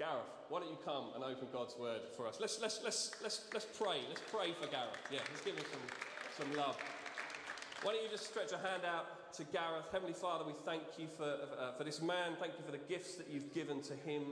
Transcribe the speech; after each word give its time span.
Gareth, 0.00 0.32
why 0.48 0.60
don't 0.60 0.70
you 0.70 0.78
come 0.82 1.12
and 1.14 1.22
open 1.22 1.46
God's 1.52 1.76
word 1.76 2.00
for 2.16 2.26
us? 2.26 2.38
Let's, 2.40 2.58
let's, 2.58 2.80
let's, 2.82 3.12
let's, 3.22 3.44
let's 3.52 3.66
pray. 3.66 3.98
Let's 4.08 4.22
pray 4.32 4.54
for 4.58 4.66
Gareth. 4.66 4.96
Yeah, 5.12 5.18
let's 5.28 5.42
give 5.42 5.58
him 5.58 5.64
some, 5.70 6.46
some 6.46 6.56
love. 6.56 6.78
Why 7.82 7.92
don't 7.92 8.02
you 8.02 8.08
just 8.08 8.24
stretch 8.24 8.52
a 8.52 8.56
hand 8.66 8.84
out 8.86 9.30
to 9.34 9.44
Gareth? 9.44 9.92
Heavenly 9.92 10.14
Father, 10.14 10.46
we 10.46 10.54
thank 10.64 10.84
you 10.96 11.06
for, 11.18 11.24
uh, 11.24 11.72
for 11.76 11.84
this 11.84 12.00
man. 12.00 12.32
Thank 12.40 12.54
you 12.56 12.64
for 12.64 12.72
the 12.72 12.82
gifts 12.88 13.16
that 13.16 13.28
you've 13.28 13.52
given 13.52 13.82
to 13.82 13.94
him, 13.94 14.22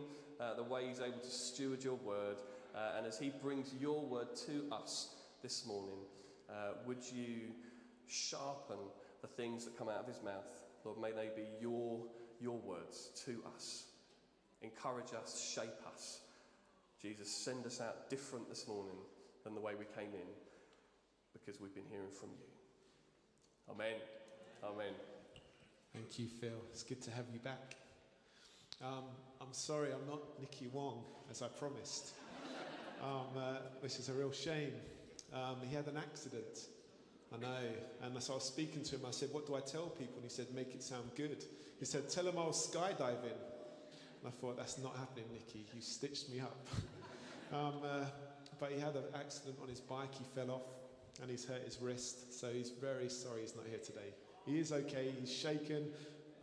uh, 0.41 0.55
the 0.55 0.63
way 0.63 0.89
he's 0.89 1.01
able 1.01 1.19
to 1.19 1.31
steward 1.31 1.85
your 1.85 1.97
word. 1.97 2.37
Uh, 2.75 2.97
and 2.97 3.07
as 3.07 3.19
he 3.19 3.29
brings 3.29 3.75
your 3.79 4.07
word 4.07 4.35
to 4.47 4.65
us 4.73 5.17
this 5.43 5.67
morning, 5.67 5.99
uh, 6.49 6.79
would 6.87 7.05
you 7.13 7.53
sharpen 8.07 8.79
the 9.21 9.29
things 9.29 9.67
that 9.67 9.77
come 9.77 9.91
out 9.91 10.01
of 10.01 10.07
his 10.07 10.23
mouth? 10.25 10.49
Lord, 10.87 10.99
may 10.99 11.13
they 11.13 11.29
be 11.37 11.47
your, 11.61 12.07
your 12.41 12.57
words 12.57 13.11
to 13.27 13.43
us. 13.55 13.85
Encourage 14.63 15.13
us, 15.15 15.53
shape 15.55 15.87
us. 15.93 16.21
Jesus, 17.01 17.31
send 17.31 17.65
us 17.65 17.81
out 17.81 18.11
different 18.11 18.49
this 18.49 18.67
morning 18.67 18.97
than 19.45 19.55
the 19.55 19.61
way 19.61 19.75
we 19.79 19.85
came 19.97 20.13
in 20.15 20.29
because 21.33 21.61
we've 21.61 21.75
been 21.75 21.87
hearing 21.91 22.11
from 22.11 22.31
you. 22.31 23.73
Amen. 23.73 24.01
Amen. 24.65 24.95
Thank 25.93 26.19
you, 26.19 26.27
Phil. 26.27 26.61
It's 26.73 26.83
good 26.83 27.01
to 27.03 27.11
have 27.13 27.27
you 27.33 27.39
back. 27.39 27.77
Um, 28.83 29.05
I'm 29.41 29.53
sorry 29.53 29.91
I'm 29.93 30.07
not 30.09 30.21
Nicky 30.41 30.69
Wong, 30.69 31.05
as 31.31 31.43
I 31.43 31.49
promised, 31.49 32.13
um, 33.03 33.27
uh, 33.37 33.57
which 33.81 33.99
is 33.99 34.09
a 34.09 34.13
real 34.13 34.33
shame. 34.33 34.73
Um, 35.33 35.57
he 35.69 35.75
had 35.75 35.87
an 35.87 35.97
accident. 35.97 36.67
I 37.33 37.39
know. 37.39 37.69
And 38.03 38.17
as 38.17 38.31
I 38.31 38.35
was 38.35 38.45
speaking 38.45 38.83
to 38.85 38.97
him, 38.97 39.03
I 39.07 39.11
said, 39.11 39.29
What 39.33 39.47
do 39.47 39.55
I 39.55 39.61
tell 39.61 39.87
people? 39.87 40.15
And 40.17 40.25
he 40.25 40.31
said, 40.31 40.47
Make 40.55 40.75
it 40.75 40.83
sound 40.83 41.11
good. 41.17 41.45
He 41.79 41.85
said, 41.85 42.09
Tell 42.09 42.25
them 42.25 42.39
I 42.39 42.47
was 42.47 42.71
skydiving. 42.73 43.37
And 44.21 44.27
I 44.27 44.31
thought, 44.41 44.57
that's 44.57 44.79
not 44.79 44.97
happening, 44.97 45.25
Nicky. 45.33 45.67
You 45.75 45.81
stitched 45.81 46.29
me 46.31 46.41
up. 46.41 46.67
um, 47.53 47.75
uh, 47.85 48.05
but 48.59 48.73
he 48.73 48.81
had 48.81 48.97
an 48.97 49.05
accident 49.15 49.57
on 49.63 49.69
his 49.69 49.81
bike. 49.81 50.15
He 50.15 50.25
fell 50.35 50.51
off 50.51 50.63
and 51.21 51.31
he's 51.31 51.45
hurt 51.45 51.63
his 51.65 51.81
wrist. 51.81 52.39
So 52.39 52.49
he's 52.53 52.71
very 52.71 53.09
sorry 53.09 53.43
he's 53.43 53.55
not 53.55 53.65
here 53.69 53.79
today. 53.79 54.15
He 54.47 54.59
is 54.59 54.73
okay. 54.73 55.13
He's 55.21 55.33
shaken. 55.33 55.89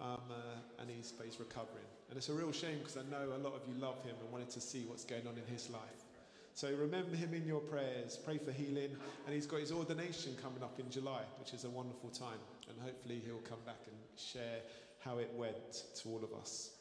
Um, 0.02 0.20
uh, 0.30 0.82
and 0.82 0.90
he's, 0.90 1.12
but 1.12 1.26
he's 1.26 1.40
recovering. 1.40 1.86
And 2.10 2.18
it's 2.18 2.30
a 2.30 2.34
real 2.34 2.52
shame 2.52 2.80
because 2.80 2.98
I 2.98 3.04
know 3.10 3.34
a 3.34 3.40
lot 3.40 3.56
of 3.56 3.62
you 3.68 3.74
love 3.80 4.04
him 4.04 4.16
and 4.22 4.32
wanted 4.32 4.50
to 4.52 4.62
see 4.62 4.86
what's 4.88 5.06
going 5.06 5.26
on 5.28 5.36
in 5.38 5.54
his 5.54 5.70
life. 5.70 6.06
So 6.54 6.72
remember 6.74 7.16
him 7.16 7.34
in 7.34 7.46
your 7.46 7.60
prayers, 7.60 8.18
pray 8.18 8.38
for 8.38 8.52
healing, 8.52 8.96
and 9.26 9.36
he's 9.36 9.46
got 9.46 9.60
his 9.60 9.74
ordination 9.74 10.36
coming 10.42 10.64
up 10.64 10.80
in 10.80 10.90
July, 10.90 11.22
which 11.38 11.54
is 11.54 11.66
a 11.66 11.70
wonderful 11.70 12.10
time. 12.10 12.40
And 12.70 12.80
hopefully 12.82 13.22
he'll 13.26 13.44
come 13.50 13.60
back 13.66 13.80
and 13.88 13.96
share 14.18 14.60
how 15.00 15.18
it 15.18 15.32
went 15.36 15.84
to 16.02 16.10
all 16.10 16.24
of 16.24 16.32
us. 16.40 16.72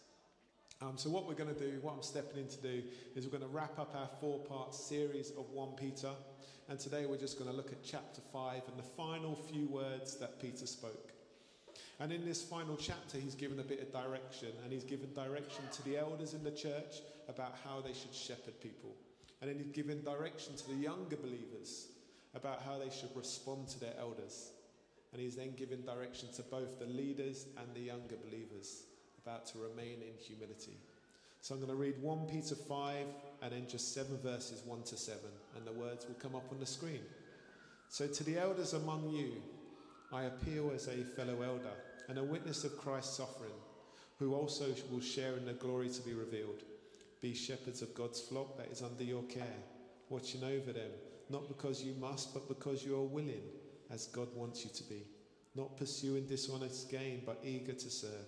Um, 0.85 0.99
so, 0.99 1.09
what 1.09 1.27
we're 1.27 1.35
going 1.35 1.55
to 1.55 1.59
do, 1.59 1.79
what 1.81 1.95
I'm 1.95 2.03
stepping 2.03 2.41
in 2.41 2.49
to 2.49 2.57
do, 2.59 2.83
is 3.15 3.25
we're 3.25 3.39
going 3.39 3.49
to 3.51 3.57
wrap 3.57 3.79
up 3.79 3.95
our 3.97 4.09
four 4.21 4.41
part 4.41 4.75
series 4.75 5.31
of 5.31 5.49
1 5.51 5.69
Peter. 5.77 6.11
And 6.69 6.79
today 6.79 7.07
we're 7.07 7.19
just 7.19 7.39
going 7.39 7.51
to 7.51 7.57
look 7.57 7.73
at 7.73 7.83
chapter 7.83 8.21
5 8.33 8.63
and 8.69 8.79
the 8.79 8.83
final 8.83 9.35
few 9.35 9.67
words 9.69 10.17
that 10.17 10.41
Peter 10.41 10.67
spoke. 10.67 11.13
And 12.01 12.13
in 12.13 12.25
this 12.25 12.43
final 12.43 12.77
chapter, 12.77 13.19
he's 13.19 13.35
given 13.35 13.61
a 13.61 13.63
bit 13.63 13.81
of 13.81 13.93
direction, 13.93 14.49
and 14.63 14.73
he's 14.73 14.85
given 14.85 15.13
direction 15.15 15.63
to 15.73 15.83
the 15.85 15.97
elders 15.97 16.35
in 16.35 16.45
the 16.45 16.51
church 16.51 17.01
about 17.29 17.55
how 17.65 17.81
they 17.81 17.93
should 17.95 18.15
shepherd 18.15 18.61
people. 18.61 18.95
And 19.41 19.51
then 19.51 19.59
he's 19.59 19.73
given 19.73 20.03
direction 20.05 20.55
to 20.57 20.69
the 20.69 20.75
younger 20.75 21.17
believers 21.17 21.89
about 22.35 22.63
how 22.63 22.79
they 22.79 22.91
should 22.91 23.15
respond 23.15 23.69
to 23.69 23.81
their 23.81 23.95
elders. 23.99 24.51
And 25.13 25.23
he's 25.23 25.37
then 25.37 25.55
given 25.55 25.83
direction 25.85 26.29
to 26.35 26.43
both 26.43 26.79
the 26.79 26.87
leaders 26.87 27.47
and 27.57 27.75
the 27.75 27.81
younger 27.81 28.17
believers 28.29 28.83
about 29.25 29.47
to 29.47 29.59
remain 29.59 30.03
in 30.03 30.13
humility. 30.19 30.77
So 31.41 31.55
I'm 31.55 31.61
going 31.61 31.73
to 31.73 31.77
read 31.77 31.95
1 32.03 32.27
Peter 32.27 32.55
5 32.55 33.07
and 33.43 33.53
then 33.53 33.67
just 33.67 33.95
seven 33.95 34.19
verses 34.23 34.63
1 34.67 34.83
to 34.83 34.99
7, 34.99 35.19
and 35.57 35.67
the 35.67 35.73
words 35.73 36.07
will 36.07 36.15
come 36.17 36.35
up 36.35 36.45
on 36.53 36.61
the 36.61 36.67
screen. 36.67 37.01
So 37.89 38.07
to 38.07 38.25
the 38.25 38.39
elders 38.39 38.75
among 38.75 39.09
you, 39.09 39.33
I 40.13 40.25
appeal 40.25 40.73
as 40.75 40.89
a 40.89 41.05
fellow 41.17 41.41
elder 41.41 41.73
and 42.09 42.19
a 42.19 42.25
witness 42.25 42.65
of 42.65 42.77
Christ's 42.77 43.17
suffering, 43.17 43.55
who 44.19 44.35
also 44.35 44.67
will 44.91 45.01
share 45.01 45.37
in 45.39 45.47
the 45.47 45.55
glory 45.55 45.89
to 45.89 46.03
be 46.03 46.13
revealed. 46.13 46.63
Be 47.23 47.35
shepherds 47.35 47.81
of 47.81 47.95
God's 47.95 48.21
flock 48.21 48.59
that 48.59 48.71
is 48.71 48.83
under 48.83 49.05
your 49.05 49.23
care, 49.23 49.63
watching 50.11 50.45
over 50.45 50.73
them, 50.73 50.91
not 51.31 51.49
because 51.49 51.83
you 51.83 51.95
must, 51.99 52.35
but 52.35 52.47
because 52.47 52.85
you 52.85 52.95
are 52.97 53.03
willing, 53.03 53.43
as 53.91 54.07
God 54.09 54.29
wants 54.35 54.65
you 54.65 54.71
to 54.75 54.85
be. 54.85 55.07
Not 55.55 55.79
pursuing 55.79 56.27
dishonest 56.27 56.91
gain, 56.91 57.23
but 57.25 57.41
eager 57.43 57.73
to 57.73 57.91
serve 57.91 58.27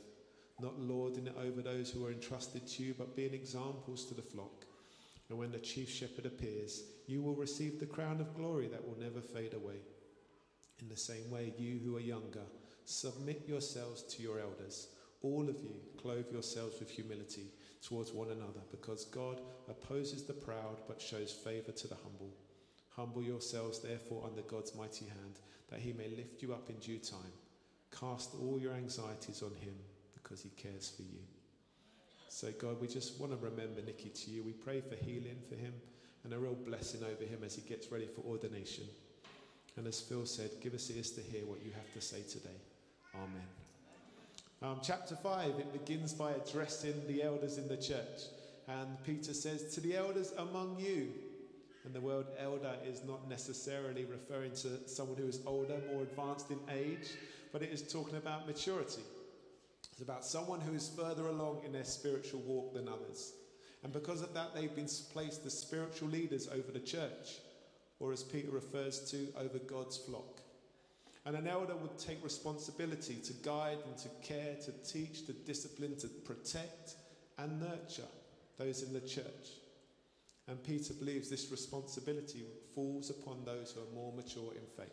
not 0.60 0.78
lording 0.78 1.26
it 1.26 1.36
over 1.38 1.60
those 1.60 1.90
who 1.90 2.04
are 2.06 2.12
entrusted 2.12 2.66
to 2.66 2.82
you, 2.82 2.94
but 2.96 3.16
being 3.16 3.34
examples 3.34 4.04
to 4.06 4.14
the 4.14 4.22
flock. 4.22 4.64
And 5.28 5.38
when 5.38 5.52
the 5.52 5.58
chief 5.58 5.90
shepherd 5.90 6.24
appears, 6.24 6.84
you 7.06 7.20
will 7.20 7.34
receive 7.34 7.78
the 7.78 7.86
crown 7.86 8.20
of 8.20 8.34
glory 8.34 8.68
that 8.68 8.86
will 8.86 8.98
never 8.98 9.20
fade 9.20 9.54
away. 9.54 9.80
In 10.80 10.88
the 10.88 10.96
same 10.96 11.30
way, 11.30 11.52
you 11.58 11.80
who 11.84 11.96
are 11.96 12.00
younger, 12.00 12.44
submit 12.84 13.44
yourselves 13.46 14.02
to 14.02 14.22
your 14.22 14.38
elders. 14.38 14.88
All 15.22 15.48
of 15.48 15.60
you, 15.60 15.74
clothe 16.00 16.30
yourselves 16.30 16.78
with 16.78 16.90
humility 16.90 17.52
towards 17.82 18.12
one 18.12 18.30
another, 18.30 18.60
because 18.70 19.04
God 19.06 19.40
opposes 19.68 20.24
the 20.24 20.32
proud 20.32 20.80
but 20.86 21.00
shows 21.00 21.32
favour 21.32 21.72
to 21.72 21.88
the 21.88 21.96
humble. 21.96 22.32
Humble 22.90 23.22
yourselves, 23.22 23.80
therefore, 23.80 24.24
under 24.26 24.42
God's 24.42 24.74
mighty 24.74 25.06
hand, 25.06 25.40
that 25.70 25.80
he 25.80 25.92
may 25.92 26.08
lift 26.08 26.42
you 26.42 26.52
up 26.52 26.70
in 26.70 26.76
due 26.76 26.98
time. 26.98 27.32
Cast 27.98 28.34
all 28.40 28.58
your 28.60 28.74
anxieties 28.74 29.42
on 29.42 29.54
him 29.54 29.74
because 30.26 30.42
He 30.42 30.50
cares 30.50 30.90
for 30.96 31.02
you. 31.02 31.20
So, 32.28 32.48
God, 32.60 32.80
we 32.80 32.88
just 32.88 33.20
want 33.20 33.32
to 33.32 33.38
remember 33.38 33.80
Nicky 33.80 34.08
to 34.08 34.30
you. 34.30 34.42
We 34.42 34.52
pray 34.52 34.80
for 34.80 34.96
healing 34.96 35.38
for 35.48 35.54
him 35.54 35.72
and 36.24 36.34
a 36.34 36.38
real 36.38 36.54
blessing 36.54 37.02
over 37.02 37.24
him 37.24 37.38
as 37.44 37.54
he 37.54 37.62
gets 37.62 37.90
ready 37.90 38.06
for 38.06 38.20
ordination. 38.22 38.84
And 39.76 39.86
as 39.86 40.00
Phil 40.00 40.26
said, 40.26 40.50
give 40.60 40.74
us 40.74 40.90
ears 40.90 41.12
to 41.12 41.22
hear 41.22 41.46
what 41.46 41.64
you 41.64 41.70
have 41.72 41.90
to 41.94 42.00
say 42.02 42.22
today. 42.28 42.58
Amen. 43.14 43.46
Um, 44.62 44.80
chapter 44.82 45.16
5, 45.16 45.50
it 45.58 45.72
begins 45.72 46.12
by 46.12 46.32
addressing 46.32 47.06
the 47.06 47.22
elders 47.22 47.56
in 47.56 47.68
the 47.68 47.76
church. 47.76 48.24
And 48.68 49.02
Peter 49.04 49.32
says, 49.32 49.74
To 49.74 49.80
the 49.80 49.96
elders 49.96 50.32
among 50.36 50.76
you. 50.78 51.12
And 51.86 51.94
the 51.94 52.00
word 52.00 52.26
elder 52.38 52.74
is 52.84 53.02
not 53.06 53.28
necessarily 53.30 54.04
referring 54.04 54.50
to 54.56 54.86
someone 54.88 55.16
who 55.16 55.28
is 55.28 55.40
older, 55.46 55.80
more 55.90 56.02
advanced 56.02 56.50
in 56.50 56.58
age, 56.70 57.12
but 57.52 57.62
it 57.62 57.70
is 57.70 57.80
talking 57.80 58.16
about 58.16 58.46
maturity. 58.46 59.02
It's 59.96 60.02
about 60.02 60.26
someone 60.26 60.60
who 60.60 60.74
is 60.74 60.90
further 60.94 61.28
along 61.28 61.62
in 61.64 61.72
their 61.72 61.82
spiritual 61.82 62.40
walk 62.40 62.74
than 62.74 62.86
others. 62.86 63.32
And 63.82 63.94
because 63.94 64.20
of 64.20 64.34
that, 64.34 64.54
they've 64.54 64.76
been 64.76 64.90
placed 65.10 65.46
as 65.46 65.58
spiritual 65.58 66.10
leaders 66.10 66.48
over 66.48 66.70
the 66.70 66.80
church, 66.80 67.38
or 67.98 68.12
as 68.12 68.22
Peter 68.22 68.50
refers 68.50 69.10
to, 69.10 69.26
over 69.38 69.58
God's 69.58 69.96
flock. 69.96 70.42
And 71.24 71.34
an 71.34 71.48
elder 71.48 71.74
would 71.76 71.98
take 71.98 72.22
responsibility 72.22 73.14
to 73.14 73.32
guide 73.42 73.78
and 73.86 73.96
to 73.96 74.10
care, 74.22 74.56
to 74.66 74.72
teach, 74.86 75.24
to 75.24 75.32
discipline, 75.32 75.96
to 75.96 76.08
protect 76.08 76.96
and 77.38 77.58
nurture 77.58 78.02
those 78.58 78.82
in 78.82 78.92
the 78.92 79.00
church. 79.00 79.48
And 80.46 80.62
Peter 80.62 80.92
believes 80.92 81.30
this 81.30 81.50
responsibility 81.50 82.44
falls 82.74 83.08
upon 83.08 83.46
those 83.46 83.72
who 83.72 83.80
are 83.80 83.94
more 83.94 84.12
mature 84.12 84.52
in 84.52 84.66
faith. 84.76 84.92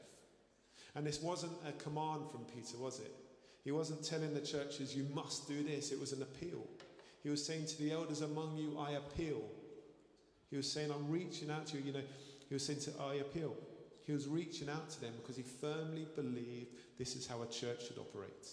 And 0.95 1.05
this 1.05 1.21
wasn't 1.21 1.57
a 1.67 1.73
command 1.73 2.21
from 2.31 2.45
Peter, 2.45 2.77
was 2.77 3.01
it? 3.01 3.13
He 3.63 3.71
wasn't 3.71 4.03
telling 4.03 4.33
the 4.33 4.41
churches, 4.41 4.95
you 4.95 5.07
must 5.13 5.47
do 5.47 5.63
this. 5.63 5.91
It 5.91 5.99
was 5.99 6.11
an 6.11 6.21
appeal. 6.21 6.67
He 7.23 7.29
was 7.29 7.45
saying 7.45 7.67
to 7.67 7.77
the 7.77 7.91
elders 7.93 8.21
among 8.21 8.57
you, 8.57 8.77
I 8.77 8.91
appeal. 8.91 9.41
He 10.49 10.57
was 10.57 10.69
saying, 10.69 10.91
I'm 10.91 11.09
reaching 11.09 11.49
out 11.49 11.67
to 11.67 11.77
you. 11.77 11.83
You 11.85 11.93
know, 11.93 12.01
he 12.49 12.53
was 12.53 12.65
saying 12.65 12.81
to, 12.81 12.91
I 13.01 13.15
appeal. 13.15 13.55
He 14.05 14.11
was 14.11 14.27
reaching 14.27 14.69
out 14.69 14.89
to 14.89 15.01
them 15.01 15.13
because 15.21 15.37
he 15.37 15.43
firmly 15.43 16.05
believed 16.15 16.67
this 16.99 17.15
is 17.15 17.25
how 17.25 17.41
a 17.41 17.47
church 17.47 17.87
should 17.87 17.97
operate. 17.97 18.47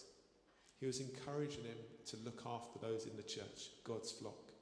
He 0.78 0.86
was 0.86 1.00
encouraging 1.00 1.64
them 1.64 1.76
to 2.06 2.16
look 2.24 2.42
after 2.46 2.78
those 2.78 3.06
in 3.06 3.16
the 3.16 3.22
church, 3.22 3.70
God's 3.84 4.12
flock. 4.12 4.52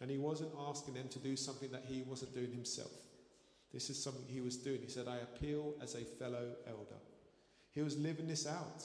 And 0.00 0.10
he 0.10 0.18
wasn't 0.18 0.50
asking 0.68 0.94
them 0.94 1.08
to 1.08 1.18
do 1.18 1.36
something 1.36 1.70
that 1.72 1.84
he 1.86 2.02
wasn't 2.02 2.34
doing 2.34 2.52
himself. 2.52 2.92
This 3.72 3.90
is 3.90 4.00
something 4.00 4.22
he 4.28 4.40
was 4.40 4.56
doing. 4.56 4.80
He 4.82 4.90
said, 4.90 5.08
I 5.08 5.16
appeal 5.16 5.74
as 5.82 5.94
a 5.94 6.04
fellow 6.04 6.52
elder. 6.68 7.00
He 7.72 7.82
was 7.82 7.98
living 7.98 8.28
this 8.28 8.46
out. 8.46 8.84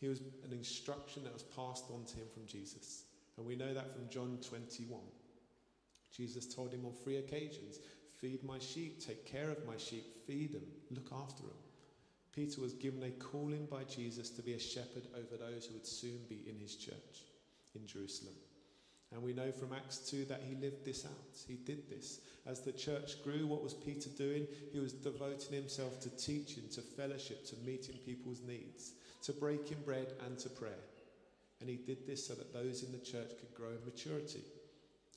He 0.00 0.08
was 0.08 0.20
an 0.20 0.52
instruction 0.52 1.24
that 1.24 1.32
was 1.32 1.42
passed 1.42 1.84
on 1.92 2.04
to 2.04 2.16
him 2.16 2.26
from 2.32 2.46
Jesus. 2.46 3.04
And 3.36 3.46
we 3.46 3.56
know 3.56 3.72
that 3.72 3.92
from 3.92 4.08
John 4.08 4.38
21. 4.46 5.00
Jesus 6.14 6.54
told 6.54 6.72
him 6.72 6.84
on 6.84 6.92
three 6.92 7.16
occasions 7.16 7.80
Feed 8.18 8.42
my 8.44 8.58
sheep, 8.58 9.04
take 9.04 9.26
care 9.26 9.50
of 9.50 9.66
my 9.66 9.76
sheep, 9.76 10.26
feed 10.26 10.54
them, 10.54 10.64
look 10.90 11.12
after 11.12 11.42
them. 11.42 11.56
Peter 12.34 12.60
was 12.60 12.72
given 12.72 13.02
a 13.02 13.10
calling 13.10 13.66
by 13.66 13.84
Jesus 13.84 14.30
to 14.30 14.42
be 14.42 14.54
a 14.54 14.58
shepherd 14.58 15.06
over 15.14 15.36
those 15.36 15.66
who 15.66 15.74
would 15.74 15.86
soon 15.86 16.20
be 16.28 16.44
in 16.48 16.58
his 16.58 16.76
church 16.76 17.24
in 17.74 17.86
Jerusalem. 17.86 18.34
And 19.12 19.22
we 19.22 19.32
know 19.32 19.52
from 19.52 19.72
Acts 19.72 19.98
2 20.10 20.24
that 20.26 20.42
he 20.46 20.56
lived 20.56 20.84
this 20.84 21.04
out. 21.04 21.38
He 21.46 21.54
did 21.54 21.88
this. 21.88 22.20
As 22.44 22.60
the 22.60 22.72
church 22.72 23.22
grew, 23.22 23.46
what 23.46 23.62
was 23.62 23.74
Peter 23.74 24.10
doing? 24.10 24.46
He 24.72 24.80
was 24.80 24.92
devoting 24.92 25.54
himself 25.54 26.00
to 26.00 26.10
teaching, 26.10 26.64
to 26.72 26.80
fellowship, 26.80 27.46
to 27.46 27.56
meeting 27.64 27.96
people's 28.04 28.42
needs 28.42 28.92
to 29.26 29.32
breaking 29.32 29.78
bread 29.84 30.06
and 30.24 30.38
to 30.38 30.48
prayer. 30.48 30.84
And 31.60 31.68
he 31.68 31.76
did 31.76 32.06
this 32.06 32.24
so 32.24 32.34
that 32.34 32.52
those 32.52 32.84
in 32.84 32.92
the 32.92 32.98
church 32.98 33.30
could 33.40 33.52
grow 33.54 33.70
in 33.70 33.84
maturity. 33.84 34.44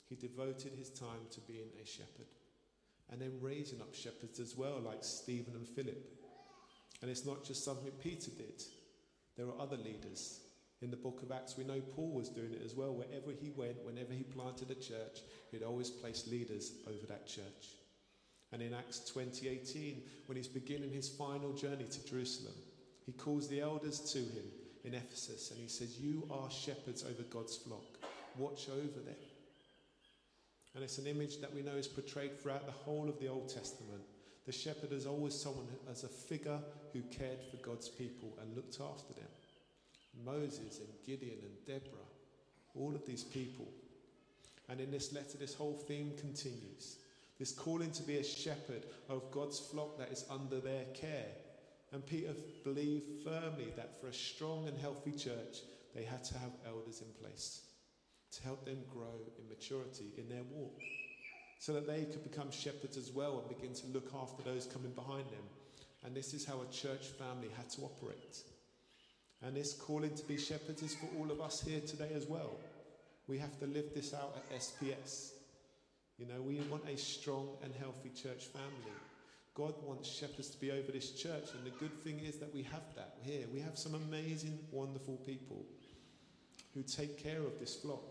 he 0.08 0.16
devoted 0.16 0.72
his 0.76 0.90
time 0.90 1.28
to 1.30 1.40
being 1.42 1.68
a 1.80 1.86
shepherd 1.86 2.26
and 3.12 3.20
then 3.20 3.38
raising 3.40 3.80
up 3.80 3.94
shepherds 3.94 4.40
as 4.40 4.56
well, 4.56 4.80
like 4.80 5.04
Stephen 5.04 5.54
and 5.54 5.68
Philip. 5.68 6.04
And 7.02 7.10
it's 7.10 7.24
not 7.24 7.44
just 7.44 7.64
something 7.64 7.92
Peter 8.02 8.32
did, 8.36 8.62
there 9.36 9.46
are 9.46 9.60
other 9.60 9.76
leaders. 9.76 10.40
In 10.82 10.90
the 10.90 10.96
book 10.96 11.22
of 11.22 11.30
Acts, 11.30 11.58
we 11.58 11.64
know 11.64 11.80
Paul 11.94 12.12
was 12.12 12.30
doing 12.30 12.52
it 12.52 12.62
as 12.64 12.74
well. 12.74 12.94
Wherever 12.94 13.32
he 13.38 13.50
went, 13.50 13.84
whenever 13.84 14.14
he 14.14 14.22
planted 14.22 14.70
a 14.70 14.74
church, 14.74 15.20
he'd 15.50 15.62
always 15.62 15.90
place 15.90 16.26
leaders 16.26 16.72
over 16.86 17.06
that 17.08 17.26
church. 17.26 17.76
And 18.52 18.62
in 18.62 18.74
Acts 18.74 19.00
20:18, 19.10 20.02
when 20.26 20.36
he's 20.36 20.48
beginning 20.48 20.90
his 20.90 21.08
final 21.08 21.52
journey 21.52 21.84
to 21.84 22.06
Jerusalem, 22.06 22.54
he 23.04 23.12
calls 23.12 23.48
the 23.48 23.60
elders 23.60 24.00
to 24.12 24.18
him 24.18 24.50
in 24.84 24.94
Ephesus 24.94 25.50
and 25.50 25.60
he 25.60 25.68
says, 25.68 25.98
You 25.98 26.26
are 26.30 26.50
shepherds 26.50 27.04
over 27.04 27.22
God's 27.24 27.56
flock. 27.56 27.98
Watch 28.38 28.68
over 28.68 29.00
them. 29.00 29.16
And 30.74 30.84
it's 30.84 30.98
an 30.98 31.06
image 31.06 31.40
that 31.40 31.52
we 31.52 31.62
know 31.62 31.74
is 31.74 31.88
portrayed 31.88 32.40
throughout 32.40 32.66
the 32.66 32.72
whole 32.72 33.08
of 33.08 33.18
the 33.18 33.28
Old 33.28 33.48
Testament. 33.48 34.02
The 34.46 34.52
shepherd 34.52 34.92
is 34.92 35.06
always 35.06 35.34
someone 35.34 35.66
as 35.90 36.04
a 36.04 36.08
figure 36.08 36.60
who 36.92 37.02
cared 37.02 37.40
for 37.50 37.56
God's 37.58 37.88
people 37.88 38.38
and 38.40 38.54
looked 38.56 38.80
after 38.80 39.12
them. 39.14 39.28
Moses 40.24 40.78
and 40.78 40.88
Gideon 41.06 41.38
and 41.42 41.66
Deborah, 41.66 41.98
all 42.74 42.94
of 42.94 43.06
these 43.06 43.24
people. 43.24 43.68
And 44.68 44.80
in 44.80 44.90
this 44.90 45.12
letter, 45.12 45.36
this 45.38 45.54
whole 45.54 45.74
theme 45.74 46.12
continues. 46.18 46.96
This 47.38 47.52
calling 47.52 47.90
to 47.92 48.02
be 48.02 48.18
a 48.18 48.24
shepherd 48.24 48.84
of 49.08 49.30
God's 49.30 49.58
flock 49.58 49.98
that 49.98 50.12
is 50.12 50.26
under 50.30 50.60
their 50.60 50.84
care. 50.94 51.32
And 51.92 52.06
Peter 52.06 52.34
believed 52.62 53.24
firmly 53.24 53.72
that 53.76 54.00
for 54.00 54.08
a 54.08 54.14
strong 54.14 54.68
and 54.68 54.78
healthy 54.78 55.12
church, 55.12 55.62
they 55.94 56.04
had 56.04 56.22
to 56.24 56.38
have 56.38 56.52
elders 56.66 57.02
in 57.02 57.24
place 57.24 57.62
to 58.32 58.42
help 58.44 58.64
them 58.64 58.78
grow 58.92 59.18
in 59.38 59.48
maturity 59.48 60.12
in 60.16 60.28
their 60.28 60.44
walk, 60.52 60.78
so 61.58 61.72
that 61.72 61.86
they 61.86 62.04
could 62.04 62.22
become 62.22 62.50
shepherds 62.50 62.96
as 62.96 63.10
well 63.10 63.40
and 63.40 63.48
begin 63.48 63.74
to 63.74 63.86
look 63.88 64.12
after 64.14 64.42
those 64.42 64.66
coming 64.66 64.92
behind 64.92 65.24
them. 65.30 65.42
And 66.04 66.14
this 66.14 66.32
is 66.32 66.44
how 66.44 66.60
a 66.62 66.72
church 66.72 67.06
family 67.18 67.48
had 67.56 67.68
to 67.70 67.82
operate. 67.82 68.38
And 69.42 69.56
this 69.56 69.72
calling 69.72 70.14
to 70.14 70.24
be 70.24 70.36
shepherds 70.36 70.82
is 70.82 70.94
for 70.94 71.08
all 71.18 71.30
of 71.30 71.40
us 71.40 71.62
here 71.62 71.80
today 71.80 72.10
as 72.14 72.26
well. 72.26 72.52
We 73.26 73.38
have 73.38 73.58
to 73.60 73.66
live 73.66 73.94
this 73.94 74.12
out 74.12 74.36
at 74.36 74.60
SPS. 74.60 75.32
You 76.18 76.26
know, 76.26 76.42
we 76.42 76.60
want 76.70 76.82
a 76.88 76.98
strong 76.98 77.48
and 77.62 77.72
healthy 77.74 78.10
church 78.10 78.46
family. 78.46 78.96
God 79.54 79.74
wants 79.82 80.08
shepherds 80.08 80.48
to 80.50 80.60
be 80.60 80.70
over 80.70 80.92
this 80.92 81.12
church, 81.12 81.48
and 81.54 81.64
the 81.64 81.76
good 81.78 81.92
thing 82.02 82.20
is 82.20 82.36
that 82.36 82.54
we 82.54 82.62
have 82.64 82.82
that 82.96 83.16
here. 83.22 83.46
We 83.52 83.60
have 83.60 83.78
some 83.78 83.94
amazing, 83.94 84.58
wonderful 84.70 85.16
people 85.26 85.64
who 86.74 86.82
take 86.82 87.22
care 87.22 87.40
of 87.40 87.58
this 87.58 87.76
flock, 87.76 88.02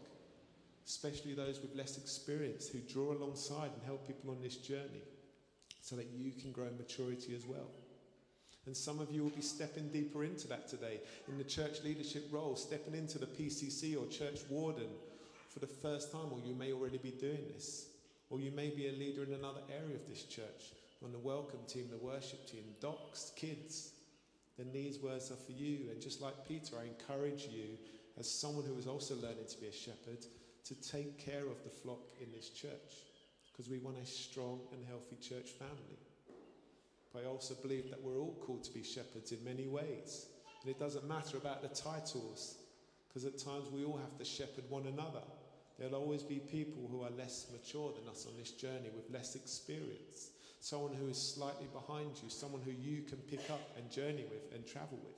especially 0.86 1.34
those 1.34 1.62
with 1.62 1.76
less 1.76 1.98
experience 1.98 2.68
who 2.68 2.80
draw 2.80 3.14
alongside 3.14 3.72
and 3.74 3.84
help 3.86 4.06
people 4.06 4.32
on 4.32 4.42
this 4.42 4.58
journey 4.58 5.04
so 5.82 5.96
that 5.96 6.08
you 6.16 6.32
can 6.32 6.52
grow 6.52 6.66
in 6.66 6.78
maturity 6.78 7.36
as 7.36 7.46
well. 7.46 7.70
And 8.66 8.76
some 8.76 9.00
of 9.00 9.12
you 9.12 9.24
will 9.24 9.30
be 9.32 9.42
stepping 9.42 9.90
deeper 9.90 10.24
into 10.24 10.48
that 10.48 10.68
today 10.68 11.00
in 11.28 11.38
the 11.38 11.44
church 11.44 11.84
leadership 11.84 12.28
role, 12.32 12.56
stepping 12.56 12.94
into 12.94 13.18
the 13.18 13.26
PCC 13.26 14.00
or 14.00 14.06
church 14.08 14.42
warden 14.50 14.90
for 15.50 15.60
the 15.60 15.68
first 15.68 16.12
time, 16.12 16.32
or 16.32 16.40
you 16.46 16.54
may 16.54 16.72
already 16.72 16.98
be 16.98 17.12
doing 17.12 17.46
this. 17.54 17.88
Or 18.30 18.40
you 18.40 18.52
may 18.52 18.70
be 18.70 18.88
a 18.88 18.92
leader 18.92 19.24
in 19.24 19.34
another 19.34 19.62
area 19.70 19.96
of 19.96 20.08
this 20.08 20.24
church, 20.24 20.74
on 21.04 21.12
the 21.12 21.18
welcome 21.18 21.62
team, 21.68 21.88
the 21.90 21.98
worship 22.06 22.48
team, 22.48 22.64
docs, 22.80 23.32
kids. 23.36 23.94
Then 24.58 24.72
these 24.72 25.00
words 25.00 25.32
are 25.32 25.36
for 25.36 25.54
you. 25.54 25.90
And 25.90 26.00
just 26.00 26.22
like 26.22 26.48
Peter, 26.48 26.76
I 26.80 26.86
encourage 26.86 27.48
you, 27.52 27.78
as 28.20 28.30
someone 28.30 28.66
who 28.66 28.78
is 28.78 28.86
also 28.86 29.16
learning 29.16 29.48
to 29.48 29.60
be 29.60 29.68
a 29.68 29.72
shepherd, 29.72 30.26
to 30.66 30.76
take 30.76 31.18
care 31.18 31.48
of 31.48 31.64
the 31.64 31.70
flock 31.70 32.12
in 32.22 32.32
this 32.32 32.50
church. 32.50 33.08
Because 33.52 33.72
we 33.72 33.80
want 33.80 33.98
a 33.98 34.06
strong 34.06 34.60
and 34.74 34.86
healthy 34.86 35.16
church 35.16 35.50
family. 35.58 35.98
But 37.14 37.24
I 37.24 37.28
also 37.28 37.56
believe 37.56 37.90
that 37.90 38.02
we're 38.04 38.20
all 38.20 38.38
called 38.42 38.64
to 38.66 38.74
be 38.74 38.84
shepherds 38.84 39.32
in 39.32 39.44
many 39.44 39.68
ways. 39.68 40.28
And 40.62 40.70
it 40.70 40.80
doesn't 40.80 41.08
matter 41.08 41.38
about 41.38 41.62
the 41.62 41.70
titles, 41.70 42.58
because 43.08 43.26
at 43.26 43.38
times 43.38 43.70
we 43.72 43.84
all 43.84 43.98
have 43.98 44.18
to 44.18 44.26
shepherd 44.26 44.66
one 44.70 44.86
another. 44.86 45.24
There'll 45.80 45.96
always 45.96 46.24
be 46.24 46.40
people 46.40 46.88
who 46.92 47.04
are 47.04 47.10
less 47.18 47.48
mature 47.52 47.94
than 47.98 48.10
us 48.10 48.28
on 48.28 48.38
this 48.38 48.52
journey 48.52 48.90
with 48.94 49.10
less 49.12 49.36
experience. 49.36 50.32
Someone 50.60 50.94
who 50.94 51.08
is 51.08 51.18
slightly 51.18 51.68
behind 51.74 52.12
you, 52.22 52.30
someone 52.30 52.62
who 52.62 52.72
you 52.72 53.04
can 53.04 53.18
pick 53.18 53.50
up 53.50 53.62
and 53.78 53.90
journey 53.90 54.26
with 54.30 54.54
and 54.54 54.68
travel 54.68 55.00
with, 55.02 55.16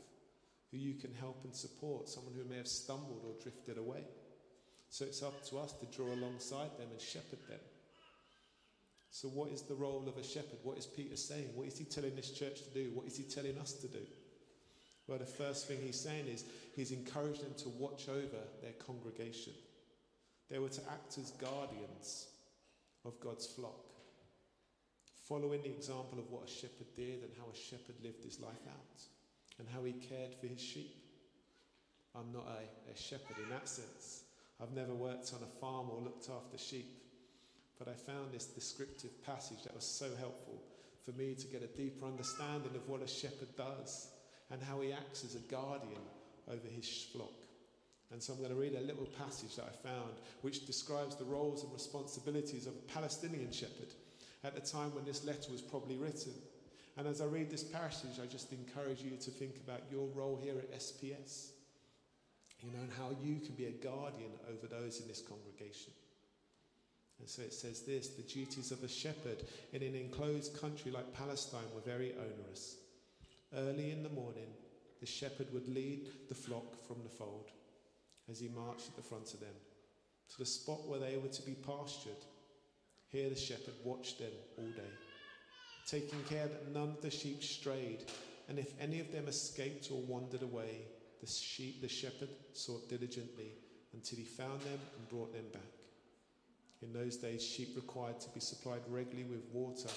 who 0.71 0.77
you 0.77 0.93
can 0.93 1.13
help 1.15 1.43
and 1.43 1.55
support, 1.55 2.07
someone 2.07 2.35
who 2.35 2.47
may 2.47 2.57
have 2.57 2.67
stumbled 2.67 3.23
or 3.25 3.33
drifted 3.41 3.79
away. 3.79 4.03
So 4.89 5.03
it's 5.03 5.23
up 5.23 5.43
to 5.49 5.57
us 5.57 5.73
to 5.73 5.85
draw 5.87 6.13
alongside 6.13 6.77
them 6.77 6.89
and 6.91 7.01
shepherd 7.01 7.39
them. 7.49 7.59
So, 9.11 9.27
what 9.27 9.51
is 9.51 9.61
the 9.61 9.75
role 9.75 10.05
of 10.07 10.17
a 10.17 10.23
shepherd? 10.23 10.59
What 10.63 10.77
is 10.77 10.85
Peter 10.85 11.17
saying? 11.17 11.49
What 11.53 11.67
is 11.67 11.77
he 11.77 11.83
telling 11.83 12.15
this 12.15 12.31
church 12.31 12.63
to 12.63 12.69
do? 12.73 12.91
What 12.93 13.05
is 13.05 13.17
he 13.17 13.23
telling 13.23 13.57
us 13.59 13.73
to 13.73 13.87
do? 13.87 13.99
Well, 15.05 15.19
the 15.19 15.25
first 15.25 15.67
thing 15.67 15.79
he's 15.83 15.99
saying 15.99 16.27
is 16.27 16.45
he's 16.73 16.91
encouraged 16.91 17.43
them 17.43 17.53
to 17.57 17.69
watch 17.69 18.07
over 18.07 18.39
their 18.61 18.71
congregation. 18.85 19.51
They 20.49 20.59
were 20.59 20.69
to 20.69 20.81
act 20.89 21.17
as 21.17 21.31
guardians 21.31 22.27
of 23.03 23.19
God's 23.19 23.47
flock, 23.47 23.83
following 25.27 25.61
the 25.63 25.75
example 25.75 26.17
of 26.17 26.31
what 26.31 26.47
a 26.47 26.51
shepherd 26.51 26.87
did 26.95 27.23
and 27.23 27.31
how 27.37 27.51
a 27.51 27.55
shepherd 27.55 27.95
lived 28.01 28.23
his 28.23 28.39
life 28.39 28.65
out 28.69 29.03
and 29.59 29.67
how 29.67 29.83
he 29.83 29.91
cared 29.91 30.33
for 30.39 30.47
his 30.47 30.61
sheep. 30.61 30.95
I'm 32.15 32.31
not 32.31 32.47
a, 32.47 32.91
a 32.91 32.97
shepherd 32.97 33.37
in 33.43 33.49
that 33.49 33.67
sense. 33.67 34.23
I've 34.61 34.71
never 34.71 34.93
worked 34.93 35.33
on 35.33 35.43
a 35.43 35.59
farm 35.59 35.89
or 35.89 36.01
looked 36.01 36.29
after 36.29 36.57
sheep, 36.57 36.87
but 37.83 37.91
I 37.91 37.95
found 37.95 38.31
this 38.31 38.45
descriptive 38.45 39.25
passage 39.25 39.63
that 39.63 39.73
was 39.73 39.85
so 39.85 40.05
helpful 40.19 40.61
for 41.03 41.13
me 41.13 41.33
to 41.33 41.47
get 41.47 41.63
a 41.63 41.77
deeper 41.77 42.05
understanding 42.05 42.75
of 42.75 42.87
what 42.87 43.01
a 43.01 43.07
shepherd 43.07 43.55
does 43.57 44.09
and 44.51 44.61
how 44.61 44.81
he 44.81 44.93
acts 44.93 45.25
as 45.25 45.33
a 45.33 45.39
guardian 45.51 46.05
over 46.47 46.67
his 46.75 47.07
flock. 47.11 47.33
And 48.11 48.21
so 48.21 48.33
I'm 48.33 48.39
going 48.39 48.51
to 48.51 48.59
read 48.59 48.75
a 48.75 48.85
little 48.85 49.07
passage 49.17 49.55
that 49.55 49.65
I 49.65 49.87
found 49.87 50.13
which 50.41 50.67
describes 50.67 51.15
the 51.15 51.23
roles 51.23 51.63
and 51.63 51.73
responsibilities 51.73 52.67
of 52.67 52.73
a 52.73 52.93
Palestinian 52.93 53.51
shepherd 53.51 53.95
at 54.43 54.53
the 54.53 54.61
time 54.61 54.93
when 54.93 55.05
this 55.05 55.25
letter 55.25 55.51
was 55.51 55.61
probably 55.61 55.97
written. 55.97 56.33
And 56.97 57.07
as 57.07 57.19
I 57.19 57.25
read 57.25 57.49
this 57.49 57.63
passage, 57.63 58.19
I 58.21 58.27
just 58.27 58.53
encourage 58.53 59.01
you 59.01 59.17
to 59.17 59.31
think 59.31 59.55
about 59.65 59.81
your 59.89 60.07
role 60.13 60.39
here 60.39 60.59
at 60.59 60.71
SPS, 60.77 61.47
you 62.61 62.71
know, 62.73 62.79
and 62.81 62.91
how 62.95 63.09
you 63.23 63.39
can 63.39 63.55
be 63.55 63.65
a 63.65 63.71
guardian 63.71 64.33
over 64.47 64.67
those 64.67 65.01
in 65.01 65.07
this 65.07 65.23
congregation. 65.27 65.93
And 67.21 67.29
so 67.29 67.43
it 67.43 67.53
says 67.53 67.81
this 67.81 68.09
the 68.09 68.23
duties 68.23 68.71
of 68.71 68.83
a 68.83 68.87
shepherd 68.87 69.45
in 69.73 69.83
an 69.83 69.95
enclosed 69.95 70.59
country 70.59 70.91
like 70.91 71.13
Palestine 71.13 71.69
were 71.73 71.81
very 71.81 72.13
onerous. 72.13 72.77
Early 73.55 73.91
in 73.91 74.01
the 74.01 74.09
morning, 74.09 74.49
the 74.99 75.05
shepherd 75.05 75.47
would 75.53 75.67
lead 75.67 76.09
the 76.29 76.35
flock 76.35 76.83
from 76.87 76.97
the 77.03 77.09
fold 77.09 77.51
as 78.29 78.39
he 78.39 78.49
marched 78.49 78.89
at 78.89 78.95
the 78.95 79.03
front 79.03 79.33
of 79.35 79.39
them 79.39 79.53
to 80.31 80.37
the 80.39 80.45
spot 80.45 80.87
where 80.87 80.99
they 80.99 81.17
were 81.17 81.29
to 81.29 81.41
be 81.43 81.53
pastured. 81.53 82.25
Here 83.09 83.29
the 83.29 83.35
shepherd 83.35 83.75
watched 83.83 84.17
them 84.17 84.31
all 84.57 84.71
day, 84.71 84.93
taking 85.85 86.23
care 86.23 86.47
that 86.47 86.73
none 86.73 86.89
of 86.89 87.01
the 87.01 87.11
sheep 87.11 87.43
strayed, 87.43 88.05
and 88.49 88.57
if 88.57 88.73
any 88.79 88.99
of 88.99 89.11
them 89.11 89.27
escaped 89.27 89.91
or 89.91 90.01
wandered 90.01 90.41
away, 90.41 90.85
the 91.19 91.27
sheep 91.27 91.81
the 91.81 91.89
shepherd 91.89 92.29
sought 92.53 92.89
diligently 92.89 93.51
until 93.93 94.17
he 94.17 94.23
found 94.23 94.61
them 94.61 94.79
and 94.97 95.09
brought 95.09 95.33
them 95.33 95.45
back. 95.53 95.80
In 96.81 96.93
those 96.93 97.17
days, 97.17 97.43
sheep 97.43 97.75
required 97.75 98.19
to 98.21 98.29
be 98.29 98.39
supplied 98.39 98.81
regularly 98.89 99.29
with 99.29 99.45
water. 99.53 99.89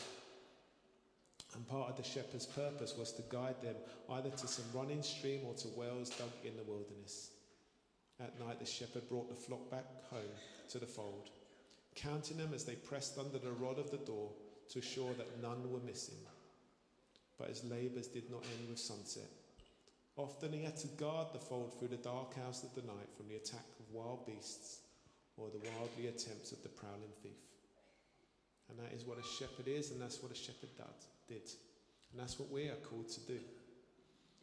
And 1.54 1.66
part 1.66 1.88
of 1.88 1.96
the 1.96 2.02
shepherd's 2.02 2.46
purpose 2.46 2.94
was 2.98 3.12
to 3.12 3.22
guide 3.30 3.60
them 3.62 3.76
either 4.10 4.30
to 4.30 4.46
some 4.46 4.64
running 4.74 5.02
stream 5.02 5.40
or 5.46 5.54
to 5.54 5.68
wells 5.68 6.10
dug 6.10 6.30
in 6.44 6.56
the 6.56 6.64
wilderness. 6.64 7.30
At 8.20 8.38
night, 8.38 8.60
the 8.60 8.66
shepherd 8.66 9.08
brought 9.08 9.28
the 9.28 9.34
flock 9.34 9.70
back 9.70 9.86
home 10.10 10.36
to 10.70 10.78
the 10.78 10.86
fold, 10.86 11.30
counting 11.94 12.36
them 12.36 12.52
as 12.52 12.64
they 12.64 12.74
pressed 12.74 13.18
under 13.18 13.38
the 13.38 13.52
rod 13.52 13.78
of 13.78 13.90
the 13.90 13.98
door 13.98 14.30
to 14.70 14.78
assure 14.80 15.14
that 15.14 15.40
none 15.42 15.70
were 15.72 15.80
missing. 15.86 16.18
But 17.38 17.48
his 17.48 17.64
labours 17.64 18.08
did 18.08 18.30
not 18.30 18.44
end 18.58 18.68
with 18.68 18.78
sunset. 18.78 19.30
Often 20.16 20.52
he 20.52 20.62
had 20.62 20.76
to 20.78 20.88
guard 20.88 21.28
the 21.32 21.40
fold 21.40 21.78
through 21.78 21.88
the 21.88 21.96
dark 21.96 22.36
hours 22.44 22.62
of 22.62 22.74
the 22.74 22.86
night 22.86 23.08
from 23.16 23.28
the 23.28 23.36
attack 23.36 23.66
of 23.80 23.92
wild 23.92 24.26
beasts 24.26 24.83
or 25.36 25.48
the 25.50 25.58
wildly 25.70 26.08
attempts 26.08 26.52
of 26.52 26.62
the 26.62 26.68
prowling 26.68 27.12
thief. 27.22 27.32
And 28.70 28.78
that 28.78 28.94
is 28.96 29.04
what 29.04 29.18
a 29.18 29.22
shepherd 29.22 29.68
is, 29.68 29.90
and 29.90 30.00
that's 30.00 30.22
what 30.22 30.32
a 30.32 30.34
shepherd 30.34 30.70
did. 31.28 31.42
And 32.12 32.20
that's 32.20 32.38
what 32.38 32.50
we 32.50 32.68
are 32.68 32.80
called 32.88 33.08
to 33.10 33.20
do. 33.20 33.38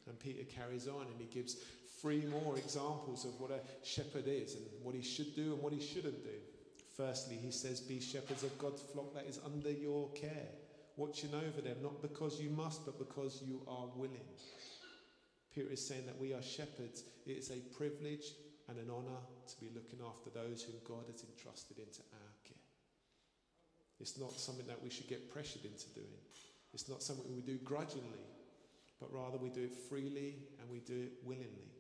And 0.08 0.20
Peter 0.20 0.44
carries 0.44 0.88
on 0.88 1.02
and 1.02 1.20
he 1.20 1.26
gives 1.26 1.58
three 2.02 2.24
more 2.26 2.58
examples 2.58 3.26
of 3.26 3.40
what 3.40 3.52
a 3.52 3.60
shepherd 3.86 4.26
is 4.28 4.56
and 4.56 4.66
what 4.84 4.96
he 4.96 5.02
should 5.02 5.36
do 5.36 5.54
and 5.54 5.62
what 5.62 5.74
he 5.74 5.80
shouldn't 5.80 6.24
do. 6.24 6.38
Firstly, 6.98 7.38
he 7.42 7.52
says, 7.52 7.80
Be 7.80 8.00
shepherds 8.00 8.44
of 8.44 8.58
God's 8.58 8.82
flock 8.82 9.14
that 9.14 9.26
is 9.26 9.40
under 9.46 9.72
your 9.72 10.10
care, 10.12 10.50
watching 10.98 11.34
over 11.34 11.62
them, 11.62 11.78
not 11.82 12.02
because 12.02 12.42
you 12.42 12.50
must, 12.50 12.86
but 12.86 13.00
because 13.00 13.42
you 13.46 13.62
are 13.68 13.88
willing. 13.96 14.20
Peter 15.54 15.72
is 15.72 15.86
saying 15.86 16.06
that 16.06 16.20
we 16.20 16.34
are 16.34 16.42
shepherds. 16.42 17.04
It 17.26 17.38
is 17.38 17.52
a 17.52 17.76
privilege 17.76 18.26
and 18.72 18.80
an 18.80 18.90
honour 18.90 19.20
to 19.48 19.60
be 19.60 19.70
looking 19.76 20.00
after 20.00 20.32
those 20.32 20.64
whom 20.64 20.80
God 20.88 21.04
has 21.12 21.28
entrusted 21.28 21.78
into 21.78 22.00
our 22.16 22.34
care. 22.48 22.64
It's 24.00 24.18
not 24.18 24.40
something 24.40 24.66
that 24.68 24.82
we 24.82 24.90
should 24.90 25.08
get 25.08 25.32
pressured 25.32 25.66
into 25.66 25.92
doing. 25.94 26.24
It's 26.74 26.88
not 26.88 27.04
something 27.04 27.36
we 27.36 27.42
do 27.44 27.60
grudgingly, 27.60 28.26
but 29.00 29.14
rather 29.14 29.38
we 29.38 29.50
do 29.50 29.64
it 29.64 29.76
freely 29.76 30.40
and 30.60 30.72
we 30.72 30.80
do 30.80 31.12
it 31.12 31.14
willingly. 31.24 31.76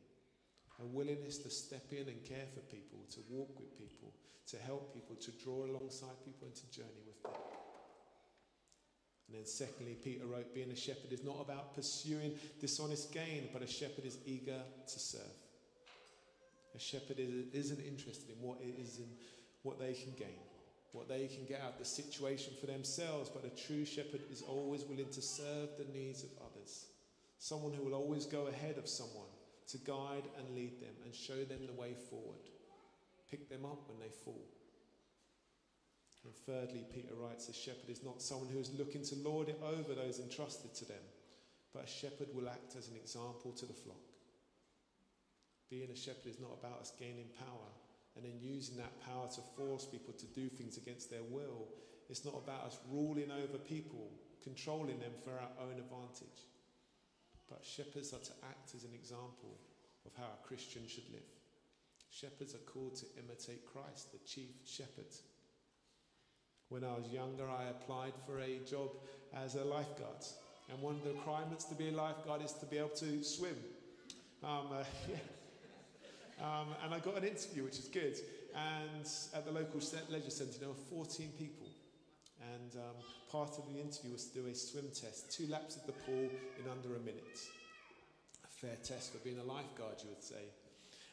A 0.83 0.85
willingness 0.85 1.37
to 1.39 1.49
step 1.49 1.85
in 1.91 2.09
and 2.09 2.23
care 2.25 2.49
for 2.53 2.61
people, 2.61 2.99
to 3.11 3.19
walk 3.29 3.57
with 3.59 3.77
people, 3.77 4.11
to 4.47 4.57
help 4.57 4.93
people, 4.93 5.15
to 5.15 5.31
draw 5.43 5.65
alongside 5.65 6.25
people 6.25 6.47
and 6.47 6.55
to 6.55 6.71
journey 6.71 7.05
with 7.05 7.21
them. 7.23 7.39
And 9.27 9.37
then, 9.37 9.45
secondly, 9.45 9.95
Peter 10.03 10.25
wrote, 10.25 10.53
being 10.53 10.71
a 10.71 10.75
shepherd 10.75 11.13
is 11.13 11.23
not 11.23 11.39
about 11.39 11.73
pursuing 11.75 12.33
dishonest 12.59 13.13
gain, 13.13 13.47
but 13.53 13.61
a 13.61 13.67
shepherd 13.67 14.05
is 14.05 14.17
eager 14.25 14.59
to 14.91 14.99
serve. 14.99 15.21
A 16.75 16.79
shepherd 16.79 17.17
is, 17.19 17.71
not 17.71 17.79
interested 17.85 18.29
in 18.29 18.41
what 18.41 18.59
it 18.61 18.79
is 18.79 18.97
in 18.97 19.09
what 19.63 19.79
they 19.79 19.93
can 19.93 20.13
gain, 20.17 20.39
what 20.93 21.07
they 21.07 21.27
can 21.27 21.45
get 21.45 21.61
out 21.61 21.73
of 21.73 21.79
the 21.79 21.85
situation 21.85 22.53
for 22.59 22.67
themselves, 22.67 23.29
but 23.29 23.45
a 23.45 23.67
true 23.67 23.85
shepherd 23.85 24.21
is 24.31 24.41
always 24.41 24.83
willing 24.85 25.09
to 25.11 25.21
serve 25.21 25.69
the 25.77 25.91
needs 25.93 26.23
of 26.23 26.29
others. 26.39 26.85
Someone 27.37 27.73
who 27.73 27.83
will 27.83 27.93
always 27.93 28.25
go 28.25 28.47
ahead 28.47 28.77
of 28.77 28.87
someone 28.87 29.29
to 29.67 29.77
guide 29.79 30.23
and 30.37 30.55
lead 30.55 30.79
them 30.81 30.95
and 31.05 31.13
show 31.13 31.43
them 31.43 31.67
the 31.67 31.79
way 31.79 31.93
forward, 32.09 32.41
pick 33.29 33.49
them 33.49 33.65
up 33.65 33.87
when 33.87 33.99
they 33.99 34.13
fall. 34.23 34.47
And 36.23 36.35
thirdly, 36.45 36.85
Peter 36.93 37.15
writes, 37.15 37.49
a 37.49 37.53
shepherd 37.53 37.89
is 37.89 38.03
not 38.03 38.21
someone 38.21 38.49
who 38.49 38.59
is 38.59 38.71
looking 38.77 39.03
to 39.05 39.15
lord 39.15 39.49
it 39.49 39.59
over 39.63 39.95
those 39.95 40.19
entrusted 40.19 40.73
to 40.75 40.85
them, 40.85 41.03
but 41.73 41.85
a 41.85 41.87
shepherd 41.87 42.27
will 42.33 42.47
act 42.47 42.75
as 42.77 42.89
an 42.89 42.95
example 42.95 43.51
to 43.53 43.65
the 43.65 43.73
flock. 43.73 44.10
Being 45.71 45.89
a 45.89 45.95
shepherd 45.95 46.27
is 46.27 46.39
not 46.39 46.51
about 46.59 46.81
us 46.81 46.91
gaining 46.99 47.31
power 47.39 47.71
and 48.15 48.25
then 48.25 48.35
using 48.43 48.75
that 48.75 48.91
power 49.07 49.27
to 49.31 49.41
force 49.55 49.85
people 49.85 50.13
to 50.13 50.25
do 50.35 50.49
things 50.49 50.75
against 50.75 51.09
their 51.09 51.23
will. 51.31 51.71
It's 52.09 52.25
not 52.25 52.35
about 52.35 52.67
us 52.67 52.77
ruling 52.91 53.31
over 53.31 53.57
people, 53.57 54.11
controlling 54.43 54.99
them 54.99 55.15
for 55.23 55.31
our 55.31 55.55
own 55.63 55.79
advantage. 55.79 56.43
But 57.49 57.63
shepherds 57.63 58.11
are 58.11 58.19
to 58.19 58.35
act 58.43 58.75
as 58.75 58.83
an 58.83 58.91
example 58.93 59.55
of 60.05 60.11
how 60.17 60.27
a 60.27 60.45
Christian 60.45 60.83
should 60.87 61.09
live. 61.09 61.31
Shepherds 62.11 62.53
are 62.53 62.71
called 62.71 62.95
to 62.97 63.05
imitate 63.17 63.65
Christ, 63.71 64.11
the 64.11 64.19
chief 64.27 64.51
shepherd. 64.65 65.15
When 66.67 66.83
I 66.83 66.93
was 66.97 67.07
younger, 67.07 67.47
I 67.49 67.69
applied 67.69 68.13
for 68.25 68.39
a 68.39 68.59
job 68.69 68.89
as 69.33 69.55
a 69.55 69.63
lifeguard. 69.63 70.25
And 70.69 70.81
one 70.81 70.95
of 70.95 71.03
the 71.05 71.11
requirements 71.11 71.63
to 71.65 71.75
be 71.75 71.89
a 71.89 71.91
lifeguard 71.91 72.41
is 72.41 72.53
to 72.53 72.65
be 72.65 72.77
able 72.77 72.89
to 72.89 73.23
swim. 73.23 73.55
Um, 74.43 74.67
uh, 74.73 74.83
yeah. 75.09 75.15
Um, 76.41 76.67
and 76.83 76.93
I 76.93 76.99
got 76.99 77.17
an 77.17 77.23
interview, 77.23 77.63
which 77.63 77.79
is 77.79 77.87
good. 77.87 78.17
And 78.55 79.07
at 79.33 79.45
the 79.45 79.51
local 79.51 79.79
leisure 80.09 80.29
centre, 80.29 80.59
there 80.59 80.69
were 80.69 80.83
14 80.89 81.29
people. 81.37 81.67
And 82.53 82.75
um, 82.75 82.97
part 83.31 83.51
of 83.57 83.71
the 83.71 83.79
interview 83.79 84.11
was 84.11 84.25
to 84.25 84.41
do 84.41 84.47
a 84.47 84.55
swim 84.55 84.87
test, 84.87 85.31
two 85.31 85.47
laps 85.47 85.77
of 85.77 85.85
the 85.85 85.93
pool 85.93 86.29
in 86.59 86.69
under 86.69 86.95
a 86.95 86.99
minute. 86.99 87.39
A 88.43 88.47
fair 88.47 88.75
test 88.83 89.13
for 89.13 89.19
being 89.19 89.39
a 89.39 89.43
lifeguard, 89.43 89.95
you 90.03 90.09
would 90.09 90.23
say. 90.23 90.43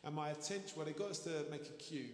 And 0.04 0.14
my 0.14 0.30
attention, 0.30 0.72
well, 0.76 0.86
they 0.86 0.92
got 0.92 1.10
us 1.10 1.18
to 1.20 1.44
make 1.50 1.66
a 1.66 1.76
queue 1.78 2.10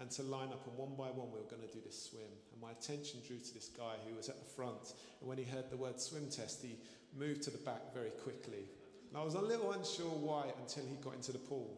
and 0.00 0.10
to 0.12 0.22
line 0.22 0.48
up, 0.48 0.66
and 0.66 0.76
one 0.76 0.94
by 0.96 1.10
one 1.10 1.30
we 1.32 1.38
were 1.38 1.50
going 1.50 1.66
to 1.66 1.74
do 1.74 1.80
this 1.84 2.08
swim. 2.10 2.30
And 2.52 2.62
my 2.62 2.70
attention 2.70 3.20
drew 3.26 3.38
to 3.38 3.54
this 3.54 3.68
guy 3.76 3.96
who 4.08 4.16
was 4.16 4.28
at 4.28 4.38
the 4.38 4.48
front, 4.48 4.94
and 5.20 5.28
when 5.28 5.38
he 5.38 5.44
heard 5.44 5.70
the 5.70 5.76
word 5.76 6.00
swim 6.00 6.30
test, 6.30 6.62
he 6.62 6.76
moved 7.18 7.42
to 7.42 7.50
the 7.50 7.58
back 7.58 7.92
very 7.92 8.10
quickly. 8.10 8.70
And 9.10 9.18
I 9.18 9.24
was 9.24 9.34
a 9.34 9.40
little 9.40 9.72
unsure 9.72 10.06
why 10.06 10.52
until 10.60 10.84
he 10.84 10.96
got 11.02 11.14
into 11.14 11.32
the 11.32 11.38
pool. 11.38 11.76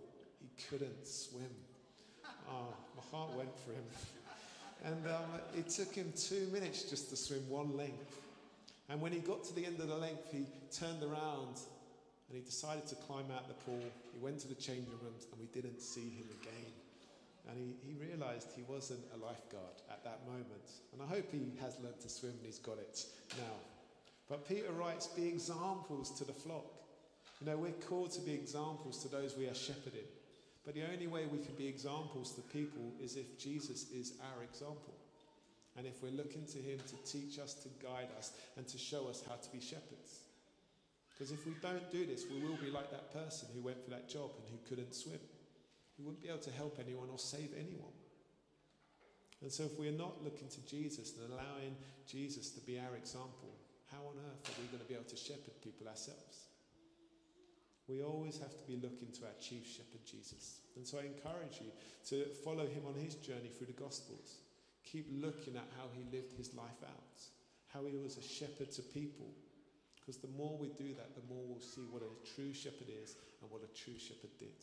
Couldn't 0.68 1.06
swim. 1.06 1.50
Oh, 2.48 2.74
my 2.96 3.02
heart 3.10 3.36
went 3.36 3.56
for 3.60 3.72
him. 3.72 3.84
And 4.84 5.06
um, 5.06 5.40
it 5.56 5.68
took 5.68 5.94
him 5.94 6.12
two 6.16 6.48
minutes 6.52 6.84
just 6.84 7.10
to 7.10 7.16
swim 7.16 7.48
one 7.48 7.76
length. 7.76 8.20
And 8.88 9.00
when 9.00 9.12
he 9.12 9.18
got 9.18 9.44
to 9.44 9.54
the 9.54 9.64
end 9.64 9.78
of 9.80 9.88
the 9.88 9.96
length, 9.96 10.32
he 10.32 10.46
turned 10.72 11.02
around 11.02 11.60
and 12.28 12.38
he 12.38 12.40
decided 12.40 12.86
to 12.88 12.94
climb 12.94 13.26
out 13.34 13.48
the 13.48 13.54
pool. 13.54 13.82
He 14.12 14.18
went 14.20 14.40
to 14.40 14.48
the 14.48 14.54
changing 14.54 14.98
rooms 15.02 15.26
and 15.30 15.40
we 15.40 15.46
didn't 15.52 15.80
see 15.80 16.10
him 16.10 16.26
again. 16.40 16.72
And 17.48 17.58
he, 17.58 17.74
he 17.86 17.94
realized 17.94 18.48
he 18.54 18.62
wasn't 18.68 19.00
a 19.14 19.16
lifeguard 19.16 19.82
at 19.90 20.04
that 20.04 20.20
moment. 20.26 20.70
And 20.92 21.02
I 21.02 21.06
hope 21.06 21.30
he 21.30 21.52
has 21.60 21.78
learned 21.82 22.00
to 22.00 22.08
swim 22.08 22.32
and 22.32 22.46
he's 22.46 22.58
got 22.58 22.78
it 22.78 23.04
now. 23.36 23.56
But 24.28 24.48
Peter 24.48 24.70
writes, 24.72 25.08
Be 25.08 25.26
examples 25.26 26.16
to 26.18 26.24
the 26.24 26.32
flock. 26.32 26.66
You 27.40 27.50
know, 27.50 27.56
we're 27.56 27.72
called 27.88 28.12
to 28.12 28.20
be 28.20 28.32
examples 28.32 29.02
to 29.02 29.08
those 29.08 29.36
we 29.36 29.46
are 29.46 29.54
shepherding. 29.54 30.06
But 30.64 30.74
the 30.74 30.84
only 30.92 31.06
way 31.06 31.26
we 31.26 31.38
can 31.38 31.54
be 31.54 31.66
examples 31.66 32.34
to 32.34 32.42
people 32.42 32.92
is 33.00 33.16
if 33.16 33.38
Jesus 33.38 33.90
is 33.90 34.14
our 34.20 34.42
example. 34.42 34.94
And 35.76 35.86
if 35.86 36.02
we're 36.02 36.10
looking 36.10 36.44
to 36.46 36.58
him 36.58 36.78
to 36.78 36.96
teach 37.10 37.38
us, 37.38 37.54
to 37.54 37.68
guide 37.82 38.08
us, 38.18 38.32
and 38.56 38.66
to 38.68 38.76
show 38.76 39.08
us 39.08 39.22
how 39.26 39.36
to 39.36 39.50
be 39.50 39.60
shepherds. 39.60 40.20
Because 41.10 41.32
if 41.32 41.46
we 41.46 41.52
don't 41.62 41.90
do 41.90 42.04
this, 42.06 42.24
we 42.30 42.40
will 42.40 42.56
be 42.56 42.70
like 42.70 42.90
that 42.90 43.12
person 43.12 43.48
who 43.54 43.60
went 43.60 43.82
for 43.84 43.90
that 43.90 44.08
job 44.08 44.30
and 44.36 44.48
who 44.50 44.68
couldn't 44.68 44.94
swim. 44.94 45.20
He 45.96 46.02
wouldn't 46.02 46.22
be 46.22 46.28
able 46.28 46.40
to 46.40 46.50
help 46.52 46.78
anyone 46.80 47.08
or 47.10 47.18
save 47.18 47.50
anyone. 47.56 47.92
And 49.42 49.52
so, 49.52 49.64
if 49.64 49.78
we're 49.78 49.92
not 49.92 50.22
looking 50.22 50.48
to 50.48 50.66
Jesus 50.66 51.12
and 51.16 51.32
allowing 51.32 51.76
Jesus 52.06 52.50
to 52.50 52.60
be 52.60 52.78
our 52.78 52.96
example, 52.96 53.56
how 53.90 53.98
on 53.98 54.16
earth 54.16 54.48
are 54.48 54.60
we 54.60 54.68
going 54.68 54.82
to 54.82 54.88
be 54.88 54.94
able 54.94 55.08
to 55.08 55.16
shepherd 55.16 55.60
people 55.62 55.88
ourselves? 55.88 56.48
We 57.90 58.02
always 58.06 58.38
have 58.38 58.56
to 58.56 58.64
be 58.70 58.78
looking 58.78 59.10
to 59.18 59.26
our 59.26 59.34
chief 59.42 59.66
shepherd, 59.66 60.06
Jesus. 60.06 60.60
And 60.76 60.86
so 60.86 60.98
I 61.02 61.10
encourage 61.10 61.58
you 61.58 61.74
to 62.14 62.30
follow 62.46 62.62
him 62.62 62.86
on 62.86 62.94
his 62.94 63.16
journey 63.16 63.50
through 63.50 63.66
the 63.66 63.82
Gospels. 63.82 64.38
Keep 64.84 65.10
looking 65.10 65.56
at 65.56 65.66
how 65.76 65.90
he 65.92 66.06
lived 66.16 66.32
his 66.38 66.54
life 66.54 66.78
out, 66.86 67.18
how 67.74 67.84
he 67.86 67.96
was 67.96 68.16
a 68.16 68.22
shepherd 68.22 68.70
to 68.78 68.82
people. 68.82 69.26
Because 69.98 70.18
the 70.18 70.30
more 70.38 70.56
we 70.56 70.68
do 70.78 70.94
that, 70.94 71.18
the 71.18 71.34
more 71.34 71.42
we'll 71.42 71.60
see 71.60 71.82
what 71.90 72.02
a 72.02 72.34
true 72.36 72.54
shepherd 72.54 72.86
is 73.02 73.16
and 73.42 73.50
what 73.50 73.62
a 73.66 73.74
true 73.74 73.98
shepherd 73.98 74.30
did. 74.38 74.62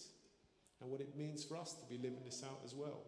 And 0.79 0.89
what 0.89 1.01
it 1.01 1.17
means 1.17 1.43
for 1.43 1.57
us 1.57 1.73
to 1.73 1.85
be 1.85 1.97
living 1.97 2.23
this 2.23 2.45
out 2.47 2.61
as 2.63 2.73
well. 2.73 3.03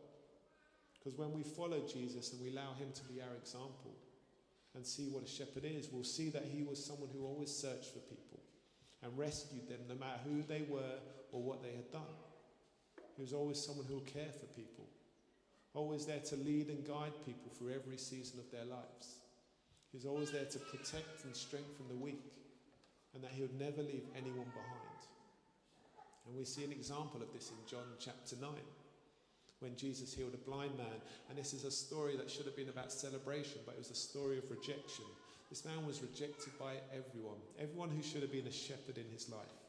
Because 0.98 1.18
when 1.18 1.32
we 1.32 1.44
follow 1.44 1.80
Jesus 1.88 2.34
and 2.34 2.42
we 2.42 2.50
allow 2.52 2.74
him 2.74 2.92
to 2.94 3.04
be 3.06 3.22
our 3.22 3.36
example 3.40 3.96
and 4.76 4.86
see 4.86 5.08
what 5.08 5.24
a 5.24 5.28
shepherd 5.28 5.64
is, 5.64 5.88
we'll 5.90 6.04
see 6.04 6.30
that 6.32 6.44
he 6.44 6.64
was 6.64 6.84
someone 6.84 7.10
who 7.14 7.24
always 7.24 7.56
searched 7.56 7.94
for 7.94 8.00
people 8.00 8.40
and 9.04 9.18
rescued 9.18 9.68
them 9.68 9.80
no 9.88 9.96
matter 9.96 10.20
who 10.26 10.44
they 10.44 10.64
were 10.70 11.00
or 11.32 11.42
what 11.42 11.64
they 11.64 11.72
had 11.72 11.92
done. 11.92 12.16
He 13.16 13.22
was 13.22 13.34
always 13.34 13.60
someone 13.60 13.86
who 13.88 13.96
will 13.96 14.02
care 14.02 14.32
for 14.32 14.46
people, 14.48 14.86
always 15.74 16.06
there 16.06 16.20
to 16.20 16.36
lead 16.38 16.70
and 16.70 16.86
guide 16.88 17.14
people 17.26 17.52
through 17.58 17.74
every 17.74 17.98
season 17.98 18.40
of 18.40 18.52
their 18.52 18.66
lives. 18.66 19.20
He 19.92 19.98
was 19.98 20.06
always 20.06 20.32
there 20.32 20.46
to 20.46 20.60
protect 20.60 21.26
and 21.26 21.36
strengthen 21.36 21.88
the 21.90 21.96
weak, 21.96 22.34
and 23.14 23.24
that 23.24 23.32
he 23.32 23.42
would 23.42 23.60
never 23.60 23.82
leave 23.82 24.06
anyone 24.16 24.52
behind. 24.54 25.00
And 26.28 26.38
we 26.38 26.46
see 26.46 26.64
an 26.64 26.72
example 26.72 27.22
of 27.22 27.34
this 27.34 27.50
in 27.50 27.58
John 27.68 27.88
chapter 28.00 28.36
9 28.40 28.52
when 29.60 29.76
Jesus 29.76 30.14
healed 30.14 30.34
a 30.34 30.50
blind 30.50 30.78
man. 30.78 31.02
And 31.28 31.38
this 31.38 31.54
is 31.54 31.66
a 31.66 31.72
story 31.72 32.16
that 32.18 32.30
should 32.30 32.46
have 32.46 32.56
been 32.56 32.70
about 32.70 32.92
celebration, 32.92 33.60
but 33.66 33.76
it 33.76 33.80
was 33.80 33.92
a 33.92 33.96
story 33.96 34.38
of 34.38 34.50
rejection 34.50 35.06
this 35.50 35.66
man 35.66 35.86
was 35.86 36.02
rejected 36.02 36.54
by 36.60 36.78
everyone, 36.94 37.42
everyone 37.58 37.90
who 37.90 38.04
should 38.04 38.22
have 38.22 38.32
been 38.32 38.48
a 38.48 38.54
shepherd 38.54 38.98
in 38.98 39.10
his 39.12 39.30
life. 39.30 39.60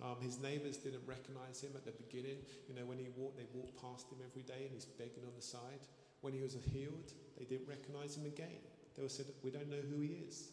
Um, 0.00 0.16
his 0.22 0.40
neighbours 0.40 0.78
didn't 0.78 1.04
recognise 1.04 1.60
him 1.60 1.72
at 1.74 1.84
the 1.84 1.92
beginning. 1.92 2.38
You 2.68 2.74
know, 2.74 2.86
when 2.86 2.96
he 2.96 3.08
walked, 3.16 3.36
they 3.36 3.50
walked 3.52 3.76
past 3.82 4.08
him 4.08 4.18
every 4.24 4.42
day 4.42 4.64
and 4.64 4.72
he's 4.72 4.86
begging 4.86 5.26
on 5.26 5.34
the 5.36 5.42
side. 5.42 5.84
When 6.22 6.32
he 6.32 6.40
was 6.40 6.56
healed, 6.72 7.12
they 7.36 7.44
didn't 7.44 7.68
recognise 7.68 8.16
him 8.16 8.24
again. 8.24 8.62
They 8.96 9.08
said, 9.08 9.26
We 9.42 9.50
don't 9.50 9.68
know 9.68 9.84
who 9.90 10.00
he 10.00 10.24
is. 10.28 10.50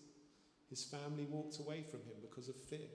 His 0.69 0.83
family 0.83 1.25
walked 1.29 1.59
away 1.59 1.83
from 1.87 2.01
him 2.01 2.19
because 2.21 2.49
of 2.49 2.55
fear. 2.55 2.91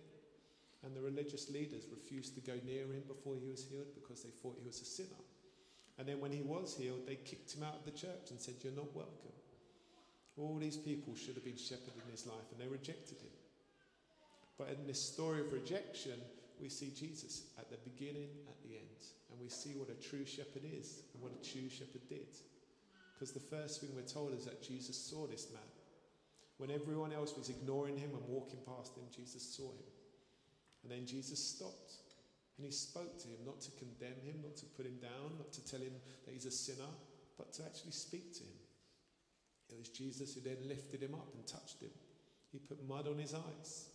And 0.85 0.97
the 0.97 1.01
religious 1.01 1.49
leaders 1.49 1.87
refused 1.91 2.35
to 2.35 2.41
go 2.41 2.59
near 2.67 2.85
him 2.85 3.05
before 3.07 3.35
he 3.41 3.49
was 3.49 3.65
healed 3.65 3.95
because 3.95 4.23
they 4.23 4.31
thought 4.43 4.59
he 4.59 4.67
was 4.67 4.81
a 4.81 4.85
sinner. 4.85 5.23
And 5.99 6.09
then 6.09 6.21
when 6.21 6.33
he 6.33 6.43
was 6.43 6.77
healed, 6.77 7.07
they 7.07 7.17
kicked 7.17 7.55
him 7.55 7.63
out 7.63 7.77
of 7.77 7.85
the 7.85 7.93
church 7.93 8.31
and 8.31 8.41
said, 8.41 8.55
You're 8.63 8.73
not 8.73 8.93
welcome. 8.95 9.33
All 10.39 10.59
these 10.59 10.77
people 10.77 11.15
should 11.15 11.35
have 11.35 11.45
been 11.45 11.57
shepherded 11.57 12.03
in 12.05 12.11
his 12.11 12.27
life, 12.27 12.49
and 12.51 12.61
they 12.61 12.71
rejected 12.71 13.19
him. 13.19 13.33
But 14.59 14.71
in 14.71 14.87
this 14.87 15.01
story 15.01 15.41
of 15.41 15.53
rejection, 15.53 16.19
we 16.61 16.69
see 16.69 16.93
Jesus 16.97 17.51
at 17.59 17.71
the 17.71 17.77
beginning, 17.85 18.29
at 18.49 18.63
the 18.63 18.77
end, 18.77 19.01
and 19.31 19.41
we 19.41 19.49
see 19.49 19.75
what 19.75 19.91
a 19.91 20.09
true 20.09 20.25
shepherd 20.25 20.63
is 20.65 21.03
and 21.13 21.23
what 21.23 21.33
a 21.33 21.45
true 21.45 21.69
shepherd 21.69 22.09
did. 22.09 22.29
Because 23.15 23.33
the 23.33 23.41
first 23.41 23.81
thing 23.81 23.91
we're 23.95 24.03
told 24.03 24.33
is 24.35 24.45
that 24.45 24.63
Jesus 24.63 24.97
saw 24.97 25.27
this 25.27 25.49
man. 25.53 25.63
When 26.59 26.71
everyone 26.71 27.13
else 27.13 27.37
was 27.37 27.49
ignoring 27.49 27.97
him 27.97 28.11
and 28.15 28.29
walking 28.29 28.61
past 28.67 28.97
him, 28.97 29.05
Jesus 29.15 29.43
saw 29.43 29.71
him. 29.71 29.91
And 30.83 30.93
then 30.93 31.07
Jesus 31.07 31.39
stopped 31.39 31.93
and 32.59 32.67
he 32.67 32.73
spoke 32.73 33.19
to 33.19 33.29
him, 33.29 33.39
not 33.45 33.61
to 33.63 33.71
condemn 33.73 34.21
him, 34.23 34.43
not 34.43 34.57
to 34.57 34.67
put 34.77 34.87
him 34.87 34.99
down, 35.01 35.39
not 35.39 35.53
to 35.53 35.65
tell 35.65 35.81
him 35.81 35.95
that 36.25 36.33
he's 36.33 36.47
a 36.47 36.51
sinner, 36.51 36.91
but 37.39 37.53
to 37.55 37.65
actually 37.65 37.93
speak 37.93 38.33
to 38.35 38.45
him. 38.45 38.59
It 39.73 39.79
was 39.79 39.89
Jesus 39.89 40.35
who 40.35 40.41
then 40.41 40.69
lifted 40.69 41.03
him 41.03 41.15
up 41.15 41.33
and 41.35 41.47
touched 41.47 41.81
him. 41.81 41.91
He 42.53 42.59
put 42.59 42.87
mud 42.87 43.09
on 43.09 43.19
his 43.19 43.33
eyes. 43.33 43.89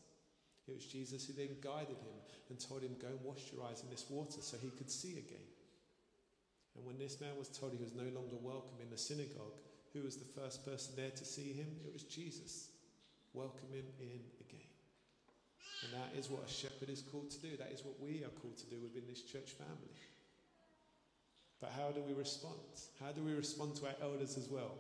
It 0.68 0.74
was 0.74 0.86
Jesus 0.86 1.26
who 1.26 1.34
then 1.34 1.56
guided 1.62 2.02
him 2.02 2.18
and 2.50 2.60
told 2.60 2.82
him, 2.82 2.98
Go 3.00 3.08
and 3.08 3.22
wash 3.24 3.54
your 3.54 3.64
eyes 3.64 3.84
in 3.84 3.90
this 3.90 4.10
water 4.10 4.42
so 4.42 4.58
he 4.58 4.70
could 4.70 4.90
see 4.90 5.14
again. 5.14 5.48
And 6.76 6.86
when 6.86 6.98
this 6.98 7.22
man 7.22 7.38
was 7.38 7.48
told 7.48 7.72
he 7.72 7.84
was 7.84 7.94
no 7.94 8.10
longer 8.14 8.36
welcome 8.42 8.82
in 8.82 8.90
the 8.90 8.98
synagogue, 8.98 9.62
Who 9.94 10.02
was 10.02 10.18
the 10.18 10.34
first 10.34 10.66
person 10.66 10.94
there 10.98 11.12
to 11.12 11.26
see 11.26 11.54
him? 11.54 11.70
It 11.86 11.94
was 11.94 12.04
Jesus. 12.04 12.70
Welcome 13.34 13.70
him 13.72 13.86
in 14.02 14.20
again. 14.42 14.68
And 15.86 15.94
that 15.94 16.18
is 16.18 16.30
what 16.30 16.44
a 16.44 16.52
shepherd 16.52 16.90
is 16.90 17.02
called 17.02 17.30
to 17.32 17.40
do. 17.40 17.56
That 17.56 17.72
is 17.72 17.86
what 17.86 18.02
we 18.02 18.24
are 18.26 18.34
called 18.42 18.58
to 18.58 18.66
do 18.66 18.82
within 18.82 19.04
this 19.08 19.22
church 19.22 19.54
family. 19.54 19.94
But 21.62 21.72
how 21.72 21.92
do 21.92 22.02
we 22.02 22.14
respond? 22.14 22.60
How 23.00 23.12
do 23.12 23.22
we 23.22 23.34
respond 23.34 23.76
to 23.78 23.88
our 23.88 23.96
elders 24.02 24.38
as 24.38 24.50
well? 24.50 24.76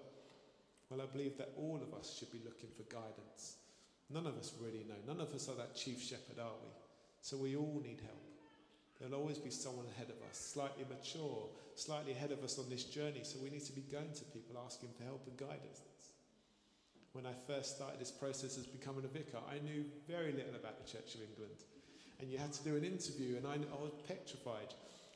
Well, 0.89 1.01
I 1.01 1.06
believe 1.06 1.38
that 1.38 1.51
all 1.58 1.82
of 1.82 1.98
us 1.98 2.15
should 2.17 2.32
be 2.32 2.41
looking 2.46 2.70
for 2.75 2.84
guidance. 2.84 3.58
None 4.10 4.25
of 4.25 4.38
us 4.38 4.53
really 4.62 4.86
know. 4.88 4.96
None 5.06 5.20
of 5.20 5.34
us 5.34 5.50
are 5.50 5.56
that 5.56 5.75
chief 5.75 6.01
shepherd, 6.01 6.39
are 6.39 6.56
we? 6.63 6.70
So 7.22 7.36
we 7.36 7.56
all 7.56 7.82
need 7.84 8.00
help. 8.00 8.24
There'll 9.00 9.20
always 9.20 9.38
be 9.38 9.51
someone 9.51 9.86
ahead 9.94 10.10
of 10.10 10.29
us, 10.29 10.39
slightly 10.39 10.86
mature, 10.89 11.50
slightly 11.75 12.13
ahead 12.13 12.32
of 12.32 12.44
us 12.44 12.58
on 12.58 12.70
this 12.70 12.86
journey. 12.86 13.22
So 13.24 13.38
we 13.44 13.50
need 13.50 13.65
to 13.65 13.74
be 13.74 13.84
going 13.91 14.12
to 14.13 14.24
people 14.25 14.56
asking 14.65 14.89
for 14.98 15.03
help 15.03 15.27
and 15.27 15.38
guidance. 15.38 15.82
When 17.13 17.25
I 17.25 17.34
first 17.46 17.75
started 17.75 18.00
this 18.00 18.12
process 18.12 18.58
as 18.58 18.65
becoming 18.65 19.03
a 19.03 19.08
vicar, 19.08 19.39
I 19.50 19.60
knew 19.60 19.86
very 20.08 20.32
little 20.32 20.56
about 20.56 20.84
the 20.84 20.89
Church 20.89 21.15
of 21.15 21.22
England. 21.22 21.58
And 22.20 22.32
you 22.32 22.38
had 22.38 22.53
to 22.53 22.63
do 22.63 22.75
an 22.75 22.84
interview, 22.84 23.38
and 23.38 23.46
I, 23.46 23.53
I 23.53 23.82
was 23.82 23.94
petrified. 24.08 24.74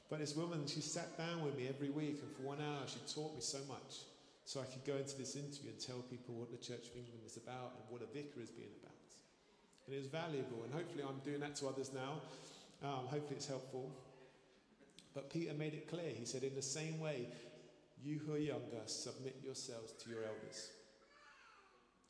But 0.10 0.20
this 0.20 0.36
woman, 0.36 0.68
she 0.68 0.82
sat 0.82 1.18
down 1.18 1.44
with 1.44 1.58
me 1.58 1.68
every 1.68 1.90
week, 1.90 2.20
and 2.22 2.32
for 2.36 2.42
one 2.44 2.60
hour, 2.60 2.86
she 2.86 3.00
taught 3.14 3.34
me 3.34 3.42
so 3.42 3.60
much. 3.68 4.06
So 4.46 4.60
I 4.60 4.66
could 4.66 4.84
go 4.86 4.98
into 4.98 5.18
this 5.18 5.36
interview 5.36 5.72
and 5.72 5.80
tell 5.80 6.02
people 6.10 6.36
what 6.36 6.52
the 6.52 6.58
Church 6.58 6.90
of 6.90 6.96
England 6.98 7.24
is 7.26 7.38
about 7.38 7.78
and 7.78 7.84
what 7.90 8.02
a 8.02 8.10
vicar 8.12 8.42
is 8.42 8.50
being 8.50 8.74
about. 8.82 8.92
And 9.86 9.96
it 9.96 10.00
was 10.00 10.08
valuable, 10.08 10.64
and 10.64 10.74
hopefully 10.74 11.04
I'm 11.08 11.20
doing 11.24 11.40
that 11.40 11.56
to 11.58 11.68
others 11.68 11.92
now. 11.94 12.22
Um, 12.84 13.06
hopefully, 13.08 13.38
it's 13.38 13.48
helpful. 13.48 13.92
But 15.14 15.30
Peter 15.30 15.54
made 15.54 15.74
it 15.74 15.90
clear. 15.90 16.10
He 16.14 16.26
said, 16.26 16.44
In 16.44 16.56
the 16.56 16.62
same 16.62 17.00
way, 17.00 17.28
you 18.04 18.20
who 18.26 18.34
are 18.34 18.40
younger, 18.40 18.82
submit 18.86 19.36
yourselves 19.44 19.94
to 20.04 20.10
your 20.10 20.24
elders. 20.24 20.72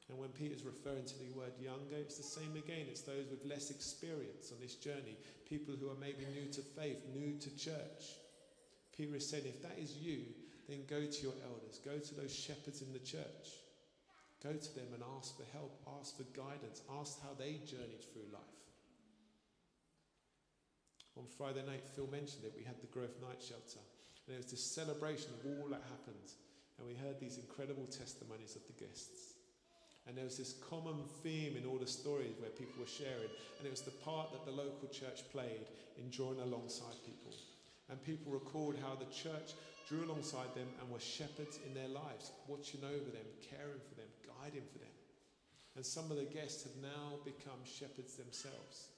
And 0.09 0.19
when 0.19 0.29
Peter's 0.29 0.63
referring 0.63 1.05
to 1.05 1.19
the 1.19 1.31
word 1.37 1.53
younger, 1.59 1.95
it's 1.95 2.17
the 2.17 2.23
same 2.23 2.55
again. 2.57 2.85
It's 2.89 3.01
those 3.01 3.27
with 3.31 3.45
less 3.45 3.71
experience 3.71 4.51
on 4.51 4.59
this 4.61 4.75
journey, 4.75 5.15
people 5.47 5.73
who 5.79 5.89
are 5.89 5.99
maybe 5.99 6.27
new 6.35 6.51
to 6.51 6.61
faith, 6.61 6.99
new 7.13 7.37
to 7.39 7.57
church. 7.57 8.19
Peter 8.95 9.15
is 9.15 9.29
saying, 9.29 9.45
if 9.47 9.61
that 9.63 9.79
is 9.79 9.95
you, 9.95 10.23
then 10.71 10.87
go 10.87 11.03
to 11.05 11.21
your 11.21 11.35
elders, 11.43 11.79
go 11.83 11.99
to 11.99 12.15
those 12.15 12.33
shepherds 12.33 12.81
in 12.81 12.93
the 12.93 13.03
church. 13.03 13.61
Go 14.41 14.53
to 14.53 14.71
them 14.73 14.89
and 14.93 15.03
ask 15.19 15.37
for 15.37 15.45
help, 15.53 15.77
ask 15.99 16.17
for 16.17 16.25
guidance, 16.33 16.81
ask 16.97 17.21
how 17.21 17.35
they 17.37 17.61
journeyed 17.61 18.01
through 18.01 18.25
life. 18.33 18.57
On 21.17 21.27
Friday 21.37 21.61
night, 21.67 21.85
Phil 21.93 22.07
mentioned 22.09 22.45
it, 22.45 22.57
we 22.57 22.63
had 22.63 22.81
the 22.81 22.89
Growth 22.89 23.21
Night 23.21 23.37
Shelter. 23.37 23.83
And 24.25 24.33
it 24.33 24.41
was 24.41 24.49
this 24.49 24.63
celebration 24.63 25.29
of 25.37 25.45
all 25.45 25.69
that 25.69 25.83
happened. 25.91 26.33
And 26.79 26.87
we 26.87 26.95
heard 26.95 27.19
these 27.19 27.37
incredible 27.37 27.85
testimonies 27.85 28.55
of 28.55 28.65
the 28.65 28.79
guests. 28.81 29.37
And 30.07 30.17
there 30.17 30.25
was 30.25 30.37
this 30.37 30.57
common 30.69 31.05
theme 31.21 31.57
in 31.57 31.67
all 31.67 31.77
the 31.77 31.85
stories 31.85 32.33
where 32.39 32.49
people 32.49 32.81
were 32.81 32.89
sharing. 32.89 33.29
And 33.59 33.67
it 33.67 33.75
was 33.75 33.85
the 33.85 33.99
part 34.01 34.31
that 34.31 34.45
the 34.45 34.57
local 34.57 34.89
church 34.89 35.21
played 35.31 35.69
in 35.97 36.09
drawing 36.09 36.39
alongside 36.39 36.97
people. 37.05 37.37
And 37.91 38.01
people 38.03 38.31
recalled 38.31 38.79
how 38.81 38.95
the 38.95 39.11
church 39.11 39.51
drew 39.87 40.07
alongside 40.07 40.55
them 40.55 40.71
and 40.79 40.89
were 40.89 41.03
shepherds 41.03 41.59
in 41.67 41.75
their 41.75 41.91
lives, 41.91 42.31
watching 42.47 42.81
over 42.87 43.11
them, 43.11 43.27
caring 43.43 43.83
for 43.83 43.95
them, 43.99 44.07
guiding 44.23 44.63
for 44.71 44.79
them. 44.79 44.95
And 45.75 45.85
some 45.85 46.09
of 46.09 46.15
the 46.15 46.31
guests 46.31 46.63
have 46.63 46.75
now 46.81 47.19
become 47.27 47.59
shepherds 47.67 48.15
themselves 48.15 48.91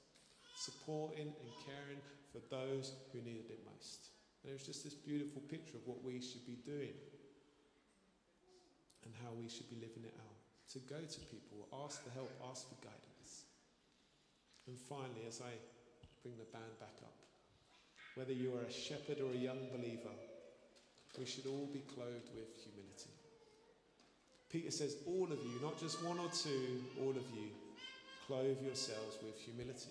supporting 0.56 1.34
and 1.34 1.50
caring 1.66 2.02
for 2.32 2.40
those 2.54 2.94
who 3.12 3.20
needed 3.22 3.50
it 3.50 3.62
most. 3.66 4.14
And 4.44 4.52
it 4.52 4.54
was 4.54 4.66
just 4.66 4.84
this 4.84 4.94
beautiful 4.94 5.42
picture 5.50 5.78
of 5.78 5.86
what 5.86 6.04
we 6.04 6.22
should 6.22 6.46
be 6.46 6.58
doing 6.66 6.94
and 9.04 9.12
how 9.24 9.32
we 9.36 9.50
should 9.50 9.70
be 9.70 9.76
living 9.82 10.06
it 10.06 10.16
out. 10.16 10.38
To 10.74 10.80
go 10.90 10.98
to 10.98 11.20
people, 11.29 11.68
ask 11.84 12.01
for 12.01 12.10
help, 12.12 12.32
ask 12.50 12.70
for 12.70 12.79
guidance. 12.82 13.46
And 14.66 14.79
finally, 14.79 15.27
as 15.27 15.42
I 15.42 15.51
bring 16.24 16.38
the 16.38 16.50
band 16.50 16.79
back 16.79 16.96
up, 17.03 17.14
whether 18.16 18.34
you 18.34 18.54
are 18.56 18.68
a 18.68 18.72
shepherd 18.72 19.20
or 19.20 19.32
a 19.32 19.38
young 19.38 19.60
believer, 19.76 20.14
we 21.20 21.26
should 21.26 21.46
all 21.46 21.70
be 21.72 21.84
clothed 21.94 22.30
with 22.36 22.50
humility. 22.62 23.14
Peter 24.50 24.72
says, 24.72 24.98
All 25.08 25.26
of 25.26 25.40
you, 25.42 25.60
not 25.62 25.80
just 25.80 26.04
one 26.04 26.20
or 26.20 26.30
two, 26.30 26.84
all 27.02 27.10
of 27.10 27.26
you, 27.34 27.50
clothe 28.28 28.62
yourselves 28.62 29.18
with 29.24 29.38
humility. 29.40 29.90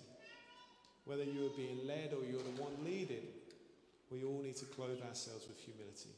Whether 1.05 1.23
you 1.23 1.47
are 1.47 1.57
being 1.57 1.85
led 1.85 2.13
or 2.13 2.23
you're 2.23 2.43
the 2.43 2.61
one 2.61 2.73
leading, 2.85 3.27
we 4.09 4.23
all 4.23 4.41
need 4.41 4.55
to 4.57 4.65
clothe 4.65 5.01
ourselves 5.07 5.47
with 5.47 5.59
humility. 5.59 6.15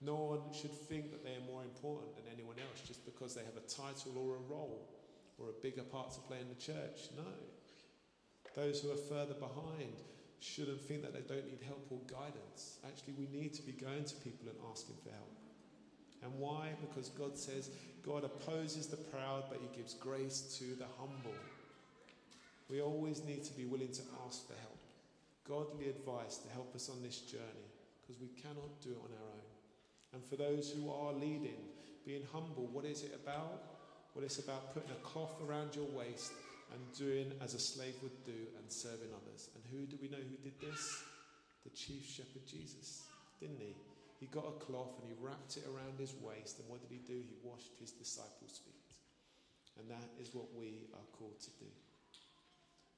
No 0.00 0.14
one 0.16 0.40
should 0.54 0.72
think 0.72 1.10
that 1.10 1.22
they 1.22 1.36
are 1.36 1.52
more 1.52 1.62
important 1.62 2.16
than 2.16 2.32
anyone 2.32 2.56
else 2.56 2.80
just 2.86 3.04
because 3.04 3.34
they 3.34 3.44
have 3.44 3.60
a 3.60 3.68
title 3.68 4.16
or 4.16 4.36
a 4.36 4.48
role 4.48 4.88
or 5.36 5.50
a 5.50 5.60
bigger 5.62 5.82
part 5.82 6.12
to 6.12 6.20
play 6.20 6.38
in 6.40 6.48
the 6.48 6.60
church. 6.60 7.12
No. 7.16 7.28
Those 8.56 8.80
who 8.80 8.90
are 8.90 8.96
further 8.96 9.34
behind 9.34 10.00
shouldn't 10.40 10.80
think 10.80 11.02
that 11.02 11.12
they 11.12 11.20
don't 11.20 11.46
need 11.46 11.60
help 11.66 11.86
or 11.90 11.98
guidance. 12.08 12.78
Actually, 12.86 13.14
we 13.18 13.28
need 13.30 13.52
to 13.54 13.62
be 13.62 13.72
going 13.72 14.04
to 14.04 14.14
people 14.16 14.48
and 14.48 14.56
asking 14.70 14.96
for 15.04 15.10
help. 15.10 15.30
And 16.22 16.32
why? 16.38 16.68
Because 16.80 17.08
God 17.10 17.36
says 17.38 17.70
God 18.04 18.24
opposes 18.24 18.86
the 18.86 18.96
proud, 18.96 19.44
but 19.48 19.60
He 19.60 19.76
gives 19.76 19.94
grace 19.94 20.56
to 20.58 20.74
the 20.76 20.86
humble. 20.98 21.36
We 22.68 22.80
always 22.80 23.22
need 23.24 23.44
to 23.44 23.52
be 23.52 23.66
willing 23.66 23.92
to 23.92 24.02
ask 24.26 24.46
for 24.46 24.54
help, 24.54 24.78
godly 25.46 25.88
advice 25.88 26.38
to 26.38 26.48
help 26.50 26.74
us 26.74 26.88
on 26.88 27.02
this 27.02 27.18
journey, 27.20 27.68
because 28.00 28.20
we 28.20 28.28
cannot 28.40 28.80
do 28.82 28.90
it 28.90 28.98
on 29.02 29.10
our 29.10 29.28
own. 29.32 29.50
And 30.14 30.24
for 30.24 30.36
those 30.36 30.70
who 30.70 30.90
are 30.90 31.12
leading, 31.12 31.60
being 32.06 32.22
humble, 32.32 32.68
what 32.72 32.84
is 32.84 33.02
it 33.02 33.18
about? 33.22 33.62
Well, 34.14 34.24
it's 34.24 34.38
about 34.38 34.72
putting 34.74 34.90
a 34.90 35.06
cloth 35.06 35.40
around 35.46 35.76
your 35.76 35.86
waist 35.86 36.32
and 36.72 36.80
doing 36.96 37.32
as 37.42 37.54
a 37.54 37.58
slave 37.58 37.94
would 38.02 38.24
do 38.24 38.46
and 38.58 38.66
serving 38.70 39.10
others. 39.14 39.50
And 39.54 39.62
who 39.70 39.86
do 39.86 39.98
we 40.00 40.08
know 40.08 40.22
who 40.22 40.38
did 40.42 40.58
this? 40.60 41.02
The 41.64 41.70
chief 41.70 42.06
shepherd 42.06 42.46
Jesus, 42.46 43.02
didn't 43.40 43.60
he? 43.60 43.74
He 44.20 44.26
got 44.26 44.48
a 44.48 44.60
cloth 44.60 45.00
and 45.00 45.08
he 45.08 45.16
wrapped 45.20 45.56
it 45.56 45.64
around 45.64 45.98
his 45.98 46.14
waist. 46.20 46.60
And 46.60 46.68
what 46.68 46.80
did 46.80 46.92
he 46.92 47.00
do? 47.04 47.16
He 47.16 47.36
washed 47.42 47.72
his 47.80 47.92
disciples' 47.92 48.60
feet. 48.64 48.80
And 49.78 49.88
that 49.88 50.08
is 50.20 50.34
what 50.34 50.52
we 50.54 50.88
are 50.92 51.08
called 51.16 51.40
to 51.40 51.52
do. 51.58 51.70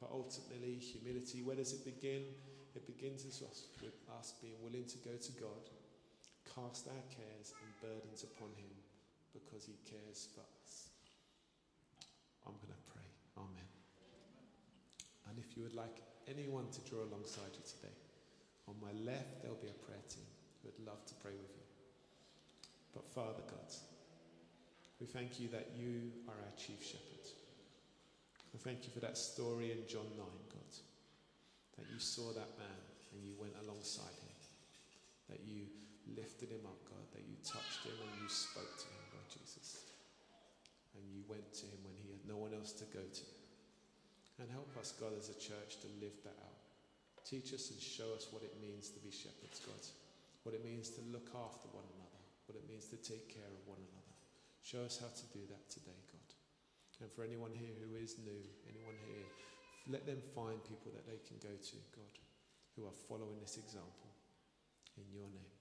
But 0.01 0.11
ultimately, 0.11 0.83
humility, 0.83 1.43
where 1.47 1.55
does 1.55 1.73
it 1.73 1.85
begin? 1.85 2.27
It 2.75 2.87
begins 2.87 3.25
with 3.25 3.39
us, 4.19 4.35
being 4.43 4.59
willing 4.63 4.87
to 4.87 4.99
go 4.99 5.15
to 5.15 5.33
God, 5.39 5.71
cast 6.43 6.89
our 6.89 7.05
cares 7.15 7.55
and 7.55 7.71
burdens 7.81 8.25
upon 8.25 8.49
Him 8.59 8.75
because 9.33 9.65
He 9.65 9.79
cares 9.89 10.27
for 10.35 10.41
us. 10.41 10.89
I'm 12.47 12.55
going 12.55 12.75
to. 12.75 12.82
Amen. 13.37 13.69
And 15.29 15.39
if 15.39 15.57
you 15.57 15.63
would 15.63 15.75
like 15.75 16.03
anyone 16.29 16.69
to 16.73 16.81
draw 16.89 17.03
alongside 17.05 17.53
you 17.55 17.65
today, 17.65 17.95
on 18.69 18.77
my 18.81 18.93
left 19.05 19.43
there'll 19.43 19.57
be 19.57 19.73
a 19.73 19.85
prayer 19.87 20.05
team 20.09 20.29
who 20.61 20.69
would 20.69 20.87
love 20.87 21.05
to 21.07 21.15
pray 21.23 21.33
with 21.33 21.53
you. 21.57 21.67
But 22.93 23.09
Father 23.09 23.43
God, 23.49 23.73
we 25.01 25.07
thank 25.07 25.41
you 25.41 25.49
that 25.49 25.73
you 25.75 26.13
are 26.29 26.37
our 26.37 26.55
chief 26.57 26.85
shepherd. 26.85 27.27
I 28.55 28.59
thank 28.59 28.85
you 28.85 28.93
for 28.93 29.01
that 29.01 29.17
story 29.17 29.73
in 29.73 29.89
John 29.89 30.07
9, 30.17 30.27
God. 30.53 30.73
That 31.79 31.89
you 31.91 31.99
saw 31.99 32.33
that 32.37 32.53
man 32.61 32.83
and 33.13 33.25
you 33.25 33.33
went 33.41 33.57
alongside 33.65 34.13
him. 34.21 34.37
That 35.31 35.41
you 35.43 35.65
lifted 36.15 36.51
him 36.51 36.69
up, 36.69 36.79
God. 36.85 37.03
That 37.17 37.25
you 37.25 37.35
touched 37.41 37.83
him 37.89 37.97
and 37.97 38.13
you 38.21 38.29
spoke 38.29 38.77
to 38.77 38.87
him, 38.93 39.05
Lord 39.17 39.29
Jesus. 39.33 39.92
And 40.97 41.05
you 41.09 41.25
went 41.29 41.53
to 41.61 41.67
him 41.67 41.81
when 41.85 41.97
he 41.97 42.13
had 42.13 42.23
no 42.29 42.37
one 42.37 42.53
else 42.53 42.73
to 42.81 42.87
go 42.93 43.03
to. 43.03 43.27
And 44.41 44.49
help 44.51 44.73
us, 44.77 44.93
God, 44.97 45.13
as 45.17 45.29
a 45.29 45.39
church 45.39 45.81
to 45.85 45.89
live 46.01 46.17
that 46.25 46.37
out. 46.41 46.63
Teach 47.23 47.55
us 47.55 47.71
and 47.71 47.81
show 47.81 48.11
us 48.13 48.29
what 48.35 48.43
it 48.43 48.59
means 48.59 48.91
to 48.93 49.01
be 49.01 49.13
shepherds, 49.13 49.63
God. 49.63 49.81
What 50.43 50.59
it 50.59 50.67
means 50.67 50.91
to 50.99 51.01
look 51.15 51.31
after 51.33 51.71
one 51.71 51.87
another. 51.97 52.23
What 52.51 52.59
it 52.59 52.67
means 52.67 52.91
to 52.91 52.99
take 52.99 53.31
care 53.31 53.47
of 53.47 53.63
one 53.71 53.79
another. 53.79 54.17
Show 54.67 54.83
us 54.83 54.99
how 54.99 55.09
to 55.09 55.27
do 55.31 55.47
that 55.49 55.71
today, 55.71 56.01
God. 56.11 56.29
And 57.03 57.11
for 57.11 57.27
anyone 57.27 57.51
here 57.55 57.75
who 57.83 57.99
is 57.99 58.19
new, 58.23 58.43
anyone 58.71 58.99
here, 59.11 59.27
let 59.91 60.07
them 60.07 60.23
find 60.35 60.63
people 60.63 60.95
that 60.95 61.07
they 61.07 61.19
can 61.27 61.39
go 61.43 61.51
to, 61.51 61.77
God, 61.91 62.15
who 62.77 62.87
are 62.87 62.95
following 63.09 63.39
this 63.43 63.59
example. 63.59 64.11
In 64.97 65.05
your 65.11 65.27
name. 65.33 65.52